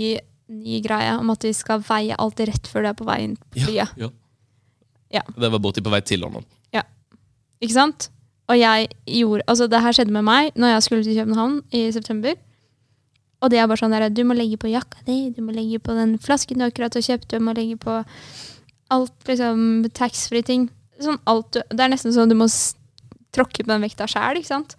ny 0.48 0.80
greie 0.84 1.16
om 1.18 1.30
at 1.34 1.44
vi 1.44 1.52
skal 1.56 1.82
veie 1.84 2.16
alltid 2.16 2.52
rett 2.52 2.70
før 2.70 2.86
du 2.86 2.90
er 2.90 2.96
på 2.98 3.08
vei 3.08 3.18
inn 3.26 3.36
på 3.36 3.66
flyet. 3.66 3.98
Ja. 4.00 4.12
Ja. 5.12 5.22
Det 5.32 5.48
var 5.52 5.60
borti 5.62 5.80
på 5.84 5.92
vei 5.92 6.00
til 6.04 6.20
London. 6.24 6.44
Ikke 7.62 7.74
sant? 7.74 8.08
Og 8.48 8.56
jeg 8.56 8.88
gjorde, 9.18 9.44
altså 9.50 9.66
det 9.68 9.80
her 9.84 9.96
skjedde 9.96 10.14
med 10.14 10.24
meg 10.24 10.54
når 10.56 10.76
jeg 10.76 10.84
skulle 10.86 11.04
til 11.04 11.18
København 11.18 11.58
i 11.74 11.82
september. 11.92 12.38
Og 13.42 13.52
det 13.52 13.60
er 13.60 13.68
bare 13.70 13.80
sånn 13.80 13.94
der, 13.94 14.08
du 14.10 14.24
må 14.26 14.34
legge 14.34 14.58
på 14.58 14.70
jakka 14.70 15.04
di, 15.06 15.28
du 15.34 15.42
må 15.46 15.54
legge 15.54 15.78
på 15.82 15.94
den 15.94 16.16
flasken 16.22 16.58
du 16.58 16.66
akkurat 16.66 16.96
har 16.96 17.04
kjøpt, 17.06 17.28
du 17.30 17.44
må 17.44 17.54
legge 17.54 17.76
på 17.82 18.00
alt 18.94 19.28
liksom 19.28 19.86
taxfree 19.94 20.46
ting. 20.46 20.68
Sånn 21.02 21.20
alt 21.28 21.52
du, 21.54 21.60
det 21.70 21.84
er 21.84 21.92
nesten 21.92 22.14
sånn 22.14 22.32
du 22.32 22.38
må 22.38 22.48
tråkke 23.36 23.62
på 23.62 23.70
den 23.70 23.84
vekta 23.84 24.08
sjæl, 24.10 24.40
ikke 24.40 24.50
sant? 24.50 24.78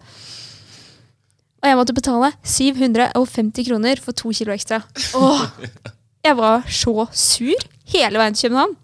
Og 1.60 1.68
jeg 1.68 1.76
måtte 1.76 1.92
betale 1.96 2.30
750 2.42 3.66
kroner 3.68 4.00
for 4.00 4.16
to 4.16 4.32
kilo 4.32 4.52
ekstra. 4.54 4.78
Åh, 5.18 5.42
jeg 6.24 6.36
var 6.38 6.62
så 6.72 6.94
sur 7.12 7.66
hele 7.92 8.20
veien 8.20 8.36
til 8.36 8.48
København. 8.48 8.76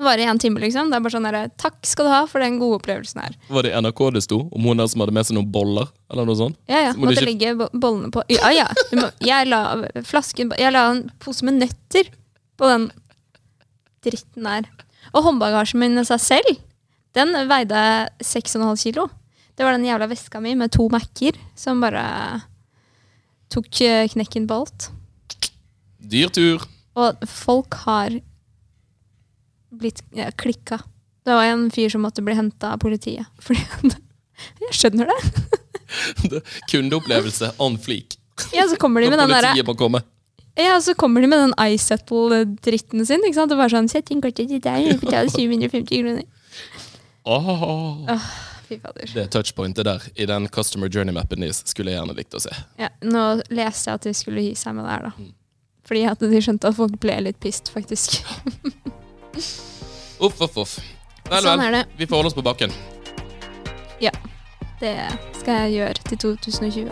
Det 0.00 0.06
var 0.06 0.16
i 0.16 0.24
en 0.24 0.38
time, 0.40 0.56
liksom. 0.62 0.88
Det 0.88 0.96
er 0.96 1.02
bare 1.04 1.12
sånn 1.12 1.26
der, 1.28 1.50
Takk 1.60 1.74
skal 1.84 2.06
du 2.06 2.10
ha 2.14 2.20
for 2.30 2.40
den 2.40 2.54
gode 2.60 2.78
opplevelsen 2.78 3.20
her. 3.20 3.34
Var 3.52 3.66
det 3.66 3.72
i 3.74 3.80
NRK 3.84 3.98
det 4.14 4.22
sto 4.24 4.38
om 4.48 4.64
hun 4.70 4.78
der 4.80 4.88
som 4.88 5.02
hadde 5.02 5.12
med 5.12 5.26
seg 5.28 5.36
noen 5.36 5.50
boller? 5.52 5.90
Eller 6.08 6.24
noe 6.30 6.38
sånt? 6.38 6.56
Ja, 6.70 6.78
ja. 6.86 6.94
Så 6.94 7.02
må 7.02 7.10
Måtte 7.10 7.20
ikke- 7.20 7.28
legge 7.28 7.68
bollene 7.74 8.08
på 8.14 8.22
Ja, 8.32 8.48
ja. 8.54 8.64
Må, 8.96 9.10
jeg 9.20 9.50
la 9.50 9.60
flasken 10.08 10.54
Jeg 10.56 10.72
la 10.72 10.86
en 10.94 11.02
pose 11.20 11.44
med 11.44 11.58
nøtter 11.60 12.08
på 12.56 12.70
den 12.70 12.88
dritten 14.06 14.48
der. 14.48 14.70
Og 15.12 15.24
håndbagasjen 15.26 15.80
min 15.82 15.98
i 16.00 16.04
seg 16.08 16.20
selv, 16.22 16.56
den 17.18 17.34
veide 17.50 18.08
6,5 18.24 18.80
kilo. 18.80 19.08
Det 19.60 19.66
var 19.68 19.74
den 19.76 19.82
jævla 19.84 20.06
veska 20.08 20.40
mi 20.40 20.54
med 20.56 20.72
to 20.72 20.86
Mac-er 20.88 21.36
som 21.52 21.82
bare 21.84 22.02
tok 23.52 23.66
knekken 24.08 24.46
på 24.48 24.56
alt. 24.56 24.86
Dyr 26.00 26.32
tur. 26.32 26.64
Og 26.96 27.26
folk 27.28 27.76
har 27.82 28.16
blitt 29.68 30.00
ja, 30.16 30.30
klikka. 30.32 30.80
Det 31.28 31.36
var 31.36 31.44
en 31.44 31.68
fyr 31.68 31.92
som 31.92 32.00
måtte 32.06 32.24
bli 32.24 32.38
henta 32.38 32.72
av 32.72 32.80
politiet. 32.80 33.28
Fordi 33.44 33.60
Jeg 34.64 34.78
skjønner 34.80 35.12
det. 35.12 35.20
Kundeopplevelse 36.72 37.52
on 37.60 37.76
fleak. 37.76 38.16
Ja, 38.56 38.64
så 38.64 38.80
kommer 38.80 39.04
de 39.04 39.12
med 39.12 39.20
den 39.20 39.28
derre. 39.28 39.52
Ja, 40.56 40.80
så 40.80 40.96
kommer 40.96 41.20
de 41.20 41.28
med 41.28 41.44
den 41.44 41.52
iSettle-dritten 41.60 43.04
sin. 43.04 43.28
ikke 43.28 43.36
sant? 43.36 43.52
Og 43.52 43.60
bare 43.60 43.76
sånn, 43.76 43.92
Sett 43.92 44.08
inn 44.08 44.24
kortet 44.24 44.48
ditt 44.48 44.64
der, 44.64 44.96
betal 45.04 45.28
750 45.28 45.84
kroner. 46.00 46.24
Fy 47.28 47.58
fader. 47.60 48.30
Det 49.14 49.26
touchpointet 49.34 49.84
der 49.88 50.04
i 50.14 50.26
den 50.30 50.48
customer 50.48 50.88
journey-mappen 50.88 51.42
deres 51.42 51.62
skulle 51.68 51.92
jeg 51.92 52.00
gjerne 52.00 52.16
likt 52.16 52.36
å 52.38 52.42
se. 52.42 52.54
Ja, 52.80 52.88
nå 53.02 53.24
leste 53.50 53.90
jeg 53.90 54.00
at 54.00 54.08
de 54.08 54.14
skulle 54.16 54.44
gi 54.46 54.54
seg 54.58 54.76
med 54.78 54.86
det 54.86 54.94
her, 54.94 55.08
da. 55.10 55.28
Fordi 55.90 56.04
at 56.06 56.22
de 56.22 56.40
skjønte 56.44 56.70
at 56.70 56.76
folk 56.78 56.94
ble 57.02 57.16
litt 57.26 57.40
pissed, 57.42 57.72
faktisk. 57.74 58.20
Uff, 60.20 60.40
uff, 60.40 60.56
uff. 60.60 60.78
Vel, 61.30 61.42
Sånn 61.44 61.62
vel. 61.62 61.80
Vi 61.98 62.06
får 62.06 62.20
holde 62.20 62.30
oss 62.32 62.36
på 62.38 62.44
bakken. 62.46 62.74
Ja. 64.02 64.12
Det 64.80 64.94
skal 65.36 65.66
jeg 65.66 65.74
gjøre 65.80 66.06
til 66.08 66.20
2020. 66.22 66.86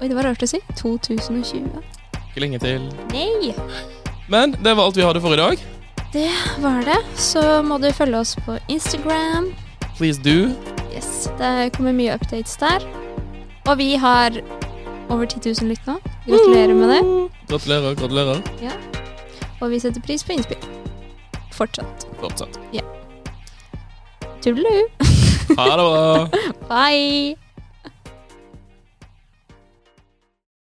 Oi, 0.00 0.08
det 0.08 0.16
var 0.16 0.24
rart 0.30 0.44
å 0.44 0.48
si. 0.48 0.60
2020. 0.80 1.66
Ikke 2.30 2.42
lenge 2.44 2.60
til. 2.62 2.86
Nei! 3.12 3.52
Men 4.32 4.54
det 4.64 4.72
var 4.72 4.88
alt 4.88 4.96
vi 4.96 5.04
hadde 5.04 5.20
for 5.24 5.36
i 5.36 5.40
dag. 5.40 5.60
Det 6.14 6.30
var 6.62 6.80
det. 6.86 7.00
Så 7.20 7.42
må 7.66 7.76
du 7.82 7.90
følge 7.92 8.22
oss 8.24 8.34
på 8.46 8.56
Instagram. 8.72 9.50
Please 9.98 10.20
do. 10.22 10.48
Yes, 10.94 11.28
Det 11.38 11.72
kommer 11.76 11.92
mye 11.92 12.14
updates 12.14 12.56
der. 12.60 12.84
Og 13.66 13.78
vi 13.78 13.94
har 13.98 14.30
over 15.10 15.24
10 15.26 15.40
000 15.60 15.68
lytt 15.72 15.86
nå. 15.88 15.98
Gratulerer 16.28 16.74
med 16.74 16.88
det. 16.92 17.00
Gratulerer, 17.50 17.94
gratulerer. 17.98 18.42
Og 19.60 19.70
vi 19.70 19.78
setter 19.80 20.00
pris 20.04 20.24
på 20.24 20.32
innspill. 20.36 20.58
Fortsatt. 21.54 22.06
Fortsatt. 22.20 22.58
Tudelu. 24.44 24.84
Ha 25.56 25.64
det 25.70 25.86
bra. 25.88 26.28
Bye! 26.70 27.43